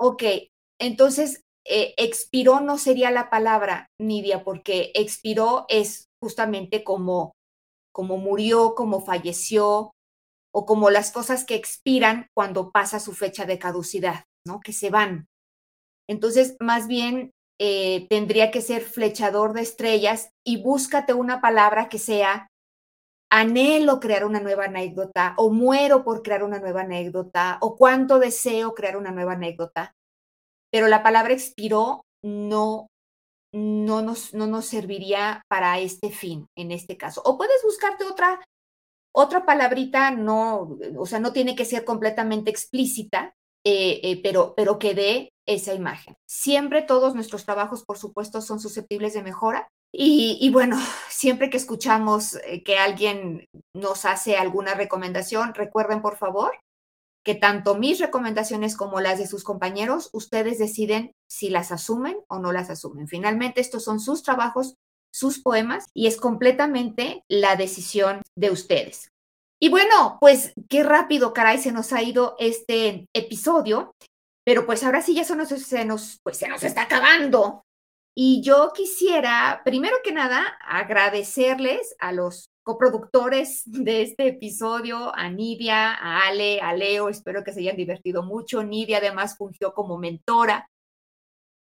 Ok, 0.00 0.24
entonces 0.80 1.43
eh, 1.64 1.94
expiró 1.96 2.60
no 2.60 2.78
sería 2.78 3.10
la 3.10 3.30
palabra, 3.30 3.88
Nidia, 4.00 4.44
porque 4.44 4.92
expiró 4.94 5.66
es 5.68 6.06
justamente 6.22 6.84
como, 6.84 7.32
como 7.92 8.16
murió, 8.16 8.74
como 8.74 9.00
falleció, 9.00 9.92
o 10.54 10.66
como 10.66 10.90
las 10.90 11.10
cosas 11.10 11.44
que 11.44 11.56
expiran 11.56 12.28
cuando 12.32 12.70
pasa 12.70 13.00
su 13.00 13.12
fecha 13.12 13.44
de 13.44 13.58
caducidad, 13.58 14.24
¿no? 14.46 14.60
Que 14.60 14.72
se 14.72 14.88
van. 14.88 15.26
Entonces, 16.08 16.56
más 16.60 16.86
bien 16.86 17.32
eh, 17.58 18.06
tendría 18.08 18.50
que 18.50 18.60
ser 18.60 18.82
flechador 18.82 19.52
de 19.52 19.62
estrellas 19.62 20.30
y 20.46 20.62
búscate 20.62 21.12
una 21.12 21.40
palabra 21.40 21.88
que 21.88 21.98
sea 21.98 22.48
anhelo 23.30 23.98
crear 23.98 24.24
una 24.24 24.38
nueva 24.38 24.66
anécdota 24.66 25.34
o 25.38 25.50
muero 25.50 26.04
por 26.04 26.22
crear 26.22 26.44
una 26.44 26.60
nueva 26.60 26.82
anécdota 26.82 27.58
o 27.60 27.76
cuánto 27.76 28.20
deseo 28.20 28.74
crear 28.74 28.96
una 28.96 29.10
nueva 29.10 29.32
anécdota. 29.32 29.92
Pero 30.74 30.88
la 30.88 31.04
palabra 31.04 31.32
expiró 31.32 32.04
no, 32.24 32.88
no, 33.52 34.02
nos, 34.02 34.34
no 34.34 34.48
nos 34.48 34.66
serviría 34.66 35.44
para 35.46 35.78
este 35.78 36.10
fin, 36.10 36.48
en 36.56 36.72
este 36.72 36.96
caso. 36.96 37.22
O 37.24 37.38
puedes 37.38 37.62
buscarte 37.62 38.02
otra, 38.02 38.44
otra 39.14 39.46
palabrita, 39.46 40.10
no, 40.10 40.76
o 40.98 41.06
sea, 41.06 41.20
no 41.20 41.32
tiene 41.32 41.54
que 41.54 41.64
ser 41.64 41.84
completamente 41.84 42.50
explícita, 42.50 43.34
eh, 43.64 44.00
eh, 44.02 44.20
pero, 44.20 44.54
pero 44.56 44.80
que 44.80 44.94
dé 44.94 45.28
esa 45.46 45.74
imagen. 45.74 46.16
Siempre 46.28 46.82
todos 46.82 47.14
nuestros 47.14 47.44
trabajos, 47.44 47.84
por 47.84 47.96
supuesto, 47.96 48.40
son 48.40 48.58
susceptibles 48.58 49.14
de 49.14 49.22
mejora. 49.22 49.68
Y, 49.92 50.38
y 50.40 50.50
bueno, 50.50 50.76
siempre 51.08 51.50
que 51.50 51.56
escuchamos 51.56 52.34
eh, 52.46 52.64
que 52.64 52.78
alguien 52.78 53.46
nos 53.76 54.06
hace 54.06 54.36
alguna 54.36 54.74
recomendación, 54.74 55.54
recuerden, 55.54 56.02
por 56.02 56.16
favor, 56.16 56.50
que 57.24 57.34
tanto 57.34 57.74
mis 57.74 57.98
recomendaciones 57.98 58.76
como 58.76 59.00
las 59.00 59.18
de 59.18 59.26
sus 59.26 59.44
compañeros, 59.44 60.10
ustedes 60.12 60.58
deciden 60.58 61.12
si 61.28 61.48
las 61.48 61.72
asumen 61.72 62.18
o 62.28 62.38
no 62.38 62.52
las 62.52 62.70
asumen. 62.70 63.08
Finalmente, 63.08 63.60
estos 63.60 63.82
son 63.82 63.98
sus 63.98 64.22
trabajos, 64.22 64.74
sus 65.12 65.40
poemas, 65.40 65.86
y 65.94 66.06
es 66.06 66.18
completamente 66.18 67.24
la 67.28 67.56
decisión 67.56 68.20
de 68.36 68.50
ustedes. 68.50 69.08
Y 69.60 69.70
bueno, 69.70 70.18
pues 70.20 70.52
qué 70.68 70.82
rápido, 70.82 71.32
caray, 71.32 71.58
se 71.58 71.72
nos 71.72 71.92
ha 71.94 72.02
ido 72.02 72.36
este 72.38 73.06
episodio, 73.14 73.94
pero 74.44 74.66
pues 74.66 74.84
ahora 74.84 75.00
sí 75.00 75.14
ya 75.14 75.24
se 75.24 75.34
nos, 75.34 76.20
pues 76.22 76.36
se 76.36 76.48
nos 76.48 76.62
está 76.62 76.82
acabando. 76.82 77.62
Y 78.14 78.42
yo 78.42 78.72
quisiera, 78.74 79.62
primero 79.64 79.96
que 80.04 80.12
nada, 80.12 80.58
agradecerles 80.60 81.96
a 81.98 82.12
los 82.12 82.50
coproductores 82.64 83.62
de 83.66 84.02
este 84.02 84.26
episodio, 84.28 85.14
a 85.14 85.28
Nidia, 85.28 85.92
a 85.94 86.26
Ale, 86.26 86.60
a 86.60 86.74
Leo, 86.74 87.08
espero 87.08 87.44
que 87.44 87.52
se 87.52 87.60
hayan 87.60 87.76
divertido 87.76 88.22
mucho. 88.22 88.64
Nidia 88.64 88.98
además 88.98 89.36
fungió 89.36 89.74
como 89.74 89.98
mentora, 89.98 90.68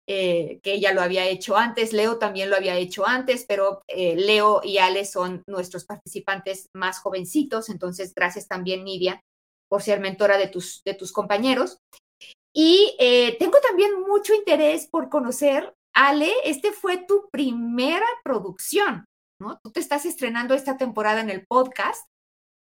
eh, 0.08 0.60
que 0.62 0.72
ella 0.72 0.92
lo 0.92 1.02
había 1.02 1.26
hecho 1.26 1.56
antes, 1.56 1.92
Leo 1.92 2.18
también 2.18 2.48
lo 2.48 2.56
había 2.56 2.76
hecho 2.76 3.06
antes, 3.06 3.44
pero 3.46 3.82
eh, 3.88 4.16
Leo 4.16 4.60
y 4.64 4.78
Ale 4.78 5.04
son 5.04 5.42
nuestros 5.46 5.84
participantes 5.84 6.68
más 6.74 7.00
jovencitos, 7.00 7.68
entonces 7.68 8.14
gracias 8.14 8.46
también 8.48 8.84
Nidia 8.84 9.20
por 9.68 9.82
ser 9.82 10.00
mentora 10.00 10.38
de 10.38 10.46
tus, 10.46 10.82
de 10.84 10.94
tus 10.94 11.12
compañeros. 11.12 11.78
Y 12.54 12.96
eh, 12.98 13.36
tengo 13.38 13.58
también 13.60 14.00
mucho 14.00 14.32
interés 14.32 14.86
por 14.86 15.10
conocer, 15.10 15.74
Ale, 15.92 16.32
este 16.44 16.72
fue 16.72 16.98
tu 16.98 17.28
primera 17.30 18.06
producción, 18.22 19.04
¿no? 19.40 19.58
Tú 19.62 19.70
te 19.70 19.80
estás 19.80 20.06
estrenando 20.06 20.54
esta 20.54 20.76
temporada 20.76 21.20
en 21.20 21.30
el 21.30 21.46
podcast 21.46 22.06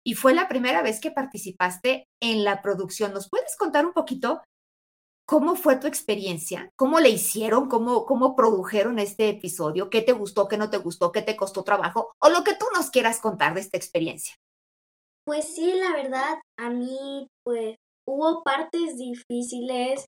y 0.05 0.13
fue 0.13 0.33
la 0.33 0.47
primera 0.47 0.81
vez 0.81 0.99
que 0.99 1.11
participaste 1.11 2.07
en 2.21 2.43
la 2.43 2.61
producción. 2.61 3.13
¿Nos 3.13 3.29
puedes 3.29 3.55
contar 3.57 3.85
un 3.85 3.93
poquito 3.93 4.41
cómo 5.27 5.55
fue 5.55 5.77
tu 5.77 5.87
experiencia? 5.87 6.69
¿Cómo 6.77 6.99
le 6.99 7.09
hicieron? 7.09 7.67
¿Cómo, 7.69 8.05
cómo 8.05 8.35
produjeron 8.35 8.99
este 8.99 9.29
episodio? 9.29 9.89
¿Qué 9.89 10.01
te 10.01 10.11
gustó? 10.11 10.47
¿Qué 10.47 10.57
no 10.57 10.69
te 10.69 10.77
gustó? 10.77 11.11
¿Qué 11.11 11.21
te 11.21 11.35
costó 11.35 11.63
trabajo? 11.63 12.13
O 12.21 12.29
lo 12.29 12.43
que 12.43 12.55
tú 12.55 12.65
nos 12.75 12.91
quieras 12.91 13.19
contar 13.19 13.55
de 13.55 13.61
esta 13.61 13.77
experiencia. 13.77 14.35
Pues 15.25 15.55
sí, 15.55 15.73
la 15.73 15.91
verdad, 15.91 16.39
a 16.59 16.69
mí 16.69 17.27
pues 17.43 17.77
hubo 18.07 18.43
partes 18.43 18.97
difíciles 18.97 20.05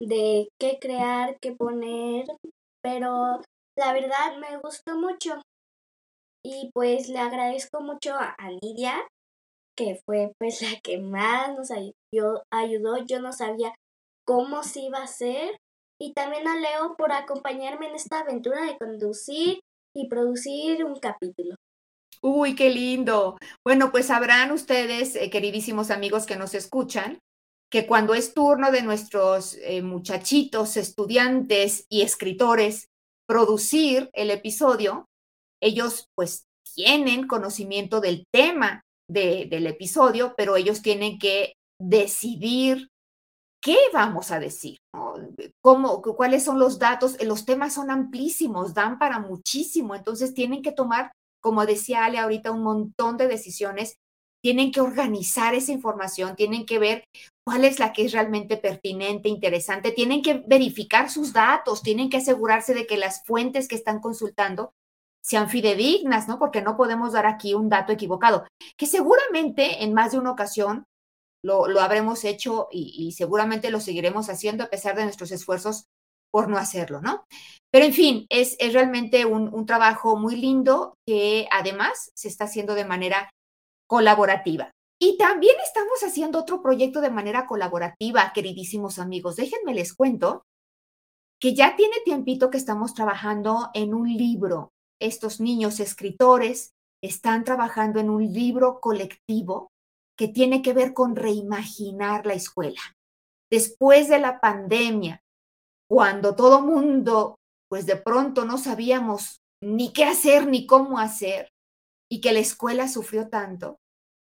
de 0.00 0.48
qué 0.60 0.78
crear, 0.80 1.36
qué 1.40 1.52
poner, 1.52 2.26
pero 2.82 3.40
la 3.76 3.92
verdad 3.92 4.38
me 4.38 4.58
gustó 4.58 4.96
mucho. 4.96 5.42
Y 6.44 6.70
pues 6.72 7.08
le 7.08 7.18
agradezco 7.18 7.80
mucho 7.80 8.14
a, 8.14 8.34
Lidia, 8.62 8.94
que 9.76 10.00
fue 10.06 10.32
pues 10.38 10.62
la 10.62 10.80
que 10.80 10.98
más 10.98 11.54
nos 11.54 11.70
ayudó, 11.70 12.44
ayudó. 12.50 13.04
Yo 13.04 13.20
no 13.20 13.32
sabía 13.32 13.74
cómo 14.26 14.62
se 14.62 14.80
iba 14.80 14.98
a 14.98 15.04
hacer. 15.04 15.58
Y 16.00 16.14
también 16.14 16.48
a 16.48 16.56
Leo 16.56 16.96
por 16.96 17.12
acompañarme 17.12 17.88
en 17.88 17.94
esta 17.94 18.20
aventura 18.20 18.62
de 18.62 18.78
conducir 18.78 19.60
y 19.94 20.08
producir 20.08 20.82
un 20.84 20.98
capítulo. 20.98 21.56
Uy, 22.22 22.54
qué 22.54 22.70
lindo. 22.70 23.36
Bueno, 23.64 23.90
pues 23.90 24.06
sabrán 24.06 24.50
ustedes, 24.52 25.14
eh, 25.16 25.30
queridísimos 25.30 25.90
amigos 25.90 26.26
que 26.26 26.36
nos 26.36 26.54
escuchan, 26.54 27.18
que 27.70 27.86
cuando 27.86 28.14
es 28.14 28.34
turno 28.34 28.70
de 28.70 28.82
nuestros 28.82 29.56
eh, 29.62 29.82
muchachitos, 29.82 30.76
estudiantes 30.76 31.86
y 31.88 32.02
escritores 32.02 32.88
producir 33.26 34.10
el 34.12 34.30
episodio, 34.30 35.06
ellos 35.60 36.08
pues 36.14 36.44
tienen 36.74 37.26
conocimiento 37.26 38.00
del 38.00 38.24
tema 38.32 38.82
del 39.08 39.66
episodio, 39.66 40.34
pero 40.36 40.56
ellos 40.56 40.82
tienen 40.82 41.18
que 41.18 41.54
decidir 41.80 42.88
qué 43.60 43.76
vamos 43.92 44.30
a 44.30 44.38
decir, 44.38 44.78
¿Cómo, 45.60 46.00
cuáles 46.00 46.44
son 46.44 46.58
los 46.58 46.78
datos. 46.78 47.22
Los 47.22 47.44
temas 47.44 47.74
son 47.74 47.90
amplísimos, 47.90 48.72
dan 48.72 48.98
para 48.98 49.18
muchísimo, 49.18 49.94
entonces 49.94 50.32
tienen 50.34 50.62
que 50.62 50.72
tomar, 50.72 51.12
como 51.42 51.66
decía 51.66 52.04
Ale 52.04 52.18
ahorita, 52.18 52.52
un 52.52 52.62
montón 52.62 53.16
de 53.16 53.28
decisiones, 53.28 53.96
tienen 54.42 54.72
que 54.72 54.80
organizar 54.80 55.54
esa 55.54 55.72
información, 55.72 56.34
tienen 56.34 56.64
que 56.64 56.78
ver 56.78 57.04
cuál 57.44 57.64
es 57.64 57.78
la 57.78 57.92
que 57.92 58.06
es 58.06 58.12
realmente 58.12 58.56
pertinente, 58.56 59.28
interesante, 59.28 59.92
tienen 59.92 60.22
que 60.22 60.42
verificar 60.46 61.10
sus 61.10 61.32
datos, 61.34 61.82
tienen 61.82 62.08
que 62.08 62.16
asegurarse 62.16 62.72
de 62.72 62.86
que 62.86 62.96
las 62.96 63.22
fuentes 63.24 63.68
que 63.68 63.74
están 63.74 64.00
consultando 64.00 64.72
sean 65.22 65.48
fidedignas, 65.48 66.28
¿no? 66.28 66.38
Porque 66.38 66.62
no 66.62 66.76
podemos 66.76 67.12
dar 67.12 67.26
aquí 67.26 67.54
un 67.54 67.68
dato 67.68 67.92
equivocado, 67.92 68.46
que 68.76 68.86
seguramente 68.86 69.84
en 69.84 69.94
más 69.94 70.12
de 70.12 70.18
una 70.18 70.32
ocasión 70.32 70.84
lo, 71.42 71.80
habremos 71.80 72.24
hecho 72.24 72.68
y, 72.70 73.12
seguramente 73.12 73.70
lo 73.70 73.80
seguiremos 73.80 74.28
haciendo 74.28 74.64
a 74.64 74.70
pesar 74.70 74.96
de 74.96 75.04
nuestros 75.04 75.32
esfuerzos 75.32 75.86
por 76.30 76.48
no 76.48 76.58
hacerlo, 76.58 77.00
¿no? 77.00 77.24
Pero 77.72 77.86
en 77.86 77.92
fin, 77.92 78.26
es, 78.28 78.56
es 78.58 78.72
realmente 78.72 79.24
un, 79.24 79.52
un 79.52 79.66
trabajo 79.66 80.16
muy 80.16 80.36
lindo 80.36 80.94
que 81.06 81.48
además 81.50 82.10
se 82.14 82.28
está 82.28 82.44
haciendo 82.44 82.74
de 82.74 82.84
manera 82.84 83.30
colaborativa. 83.88 84.70
Y 85.02 85.16
también 85.16 85.56
estamos 85.64 86.02
haciendo 86.04 86.38
otro 86.38 86.62
proyecto 86.62 87.00
de 87.00 87.10
manera 87.10 87.46
colaborativa, 87.46 88.32
queridísimos 88.34 88.98
amigos. 88.98 89.36
Déjenme 89.36 89.74
les 89.74 89.94
cuento 89.94 90.44
que 91.40 91.54
ya 91.54 91.74
tiene 91.74 91.96
tiempito 92.04 92.50
que 92.50 92.58
estamos 92.58 92.92
trabajando 92.92 93.70
en 93.72 93.94
un 93.94 94.14
libro 94.14 94.72
estos 95.00 95.40
niños 95.40 95.80
escritores 95.80 96.72
están 97.02 97.44
trabajando 97.44 97.98
en 97.98 98.10
un 98.10 98.32
libro 98.32 98.80
colectivo 98.80 99.70
que 100.16 100.28
tiene 100.28 100.62
que 100.62 100.74
ver 100.74 100.92
con 100.92 101.16
reimaginar 101.16 102.26
la 102.26 102.34
escuela. 102.34 102.80
Después 103.50 104.08
de 104.08 104.18
la 104.18 104.40
pandemia, 104.40 105.22
cuando 105.88 106.36
todo 106.36 106.60
mundo, 106.60 107.36
pues 107.68 107.86
de 107.86 107.96
pronto 107.96 108.44
no 108.44 108.58
sabíamos 108.58 109.40
ni 109.62 109.92
qué 109.92 110.04
hacer 110.04 110.46
ni 110.46 110.66
cómo 110.66 110.98
hacer 110.98 111.50
y 112.10 112.20
que 112.20 112.32
la 112.32 112.40
escuela 112.40 112.86
sufrió 112.86 113.28
tanto, 113.28 113.78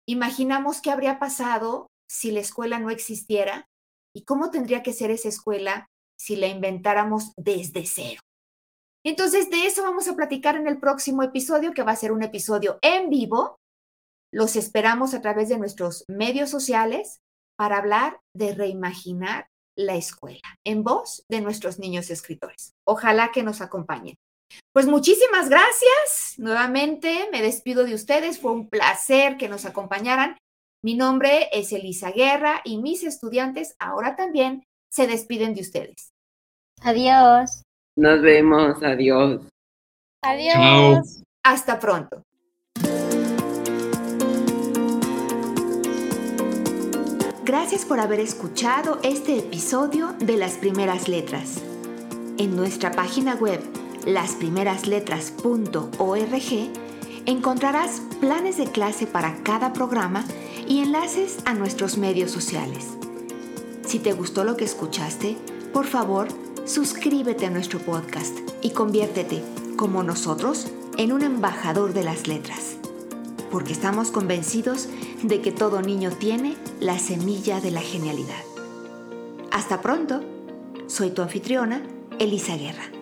imaginamos 0.06 0.80
qué 0.80 0.90
habría 0.90 1.18
pasado 1.18 1.88
si 2.08 2.30
la 2.30 2.40
escuela 2.40 2.78
no 2.78 2.90
existiera 2.90 3.66
y 4.14 4.24
cómo 4.24 4.50
tendría 4.50 4.82
que 4.82 4.92
ser 4.92 5.10
esa 5.10 5.28
escuela 5.28 5.86
si 6.18 6.36
la 6.36 6.48
inventáramos 6.48 7.32
desde 7.36 7.86
cero. 7.86 8.20
Entonces, 9.04 9.50
de 9.50 9.66
eso 9.66 9.82
vamos 9.82 10.08
a 10.08 10.16
platicar 10.16 10.56
en 10.56 10.66
el 10.66 10.78
próximo 10.78 11.22
episodio, 11.22 11.72
que 11.72 11.82
va 11.82 11.92
a 11.92 11.96
ser 11.96 12.12
un 12.12 12.22
episodio 12.22 12.78
en 12.82 13.10
vivo. 13.10 13.58
Los 14.32 14.56
esperamos 14.56 15.14
a 15.14 15.20
través 15.20 15.48
de 15.48 15.58
nuestros 15.58 16.04
medios 16.08 16.50
sociales 16.50 17.20
para 17.56 17.78
hablar 17.78 18.20
de 18.34 18.54
reimaginar 18.54 19.48
la 19.76 19.94
escuela 19.94 20.58
en 20.64 20.82
voz 20.82 21.24
de 21.28 21.40
nuestros 21.40 21.78
niños 21.78 22.10
escritores. 22.10 22.74
Ojalá 22.84 23.30
que 23.32 23.42
nos 23.42 23.60
acompañen. 23.60 24.16
Pues 24.72 24.86
muchísimas 24.86 25.48
gracias. 25.48 26.34
Nuevamente 26.38 27.28
me 27.30 27.42
despido 27.42 27.84
de 27.84 27.94
ustedes. 27.94 28.40
Fue 28.40 28.52
un 28.52 28.68
placer 28.68 29.36
que 29.36 29.48
nos 29.48 29.64
acompañaran. 29.64 30.36
Mi 30.82 30.94
nombre 30.94 31.48
es 31.52 31.72
Elisa 31.72 32.10
Guerra 32.10 32.60
y 32.64 32.78
mis 32.78 33.02
estudiantes 33.02 33.74
ahora 33.78 34.16
también 34.16 34.64
se 34.90 35.06
despiden 35.06 35.54
de 35.54 35.62
ustedes. 35.62 36.12
Adiós. 36.82 37.62
Nos 37.98 38.22
vemos, 38.22 38.80
adiós. 38.80 39.42
Adiós. 40.22 41.20
Hasta 41.42 41.80
pronto. 41.80 42.22
Gracias 47.44 47.84
por 47.84 47.98
haber 47.98 48.20
escuchado 48.20 49.00
este 49.02 49.40
episodio 49.40 50.12
de 50.20 50.36
Las 50.36 50.58
Primeras 50.58 51.08
Letras. 51.08 51.60
En 52.38 52.54
nuestra 52.54 52.92
página 52.92 53.34
web, 53.34 53.58
lasprimerasletras.org, 54.06 56.72
encontrarás 57.26 58.00
planes 58.20 58.58
de 58.58 58.70
clase 58.70 59.08
para 59.08 59.42
cada 59.42 59.72
programa 59.72 60.24
y 60.68 60.84
enlaces 60.84 61.38
a 61.46 61.54
nuestros 61.54 61.98
medios 61.98 62.30
sociales. 62.30 62.96
Si 63.84 63.98
te 63.98 64.12
gustó 64.12 64.44
lo 64.44 64.56
que 64.56 64.66
escuchaste, 64.66 65.36
por 65.72 65.86
favor, 65.86 66.28
suscríbete 66.68 67.46
a 67.46 67.50
nuestro 67.50 67.78
podcast 67.78 68.38
y 68.60 68.70
conviértete, 68.70 69.42
como 69.76 70.02
nosotros, 70.02 70.66
en 70.98 71.12
un 71.12 71.22
embajador 71.22 71.94
de 71.94 72.04
las 72.04 72.28
letras. 72.28 72.76
Porque 73.50 73.72
estamos 73.72 74.10
convencidos 74.10 74.88
de 75.22 75.40
que 75.40 75.50
todo 75.50 75.80
niño 75.80 76.10
tiene 76.10 76.56
la 76.78 76.98
semilla 76.98 77.60
de 77.60 77.70
la 77.70 77.80
genialidad. 77.80 78.44
Hasta 79.50 79.80
pronto. 79.80 80.20
Soy 80.86 81.10
tu 81.10 81.22
anfitriona, 81.22 81.82
Elisa 82.18 82.56
Guerra. 82.56 82.97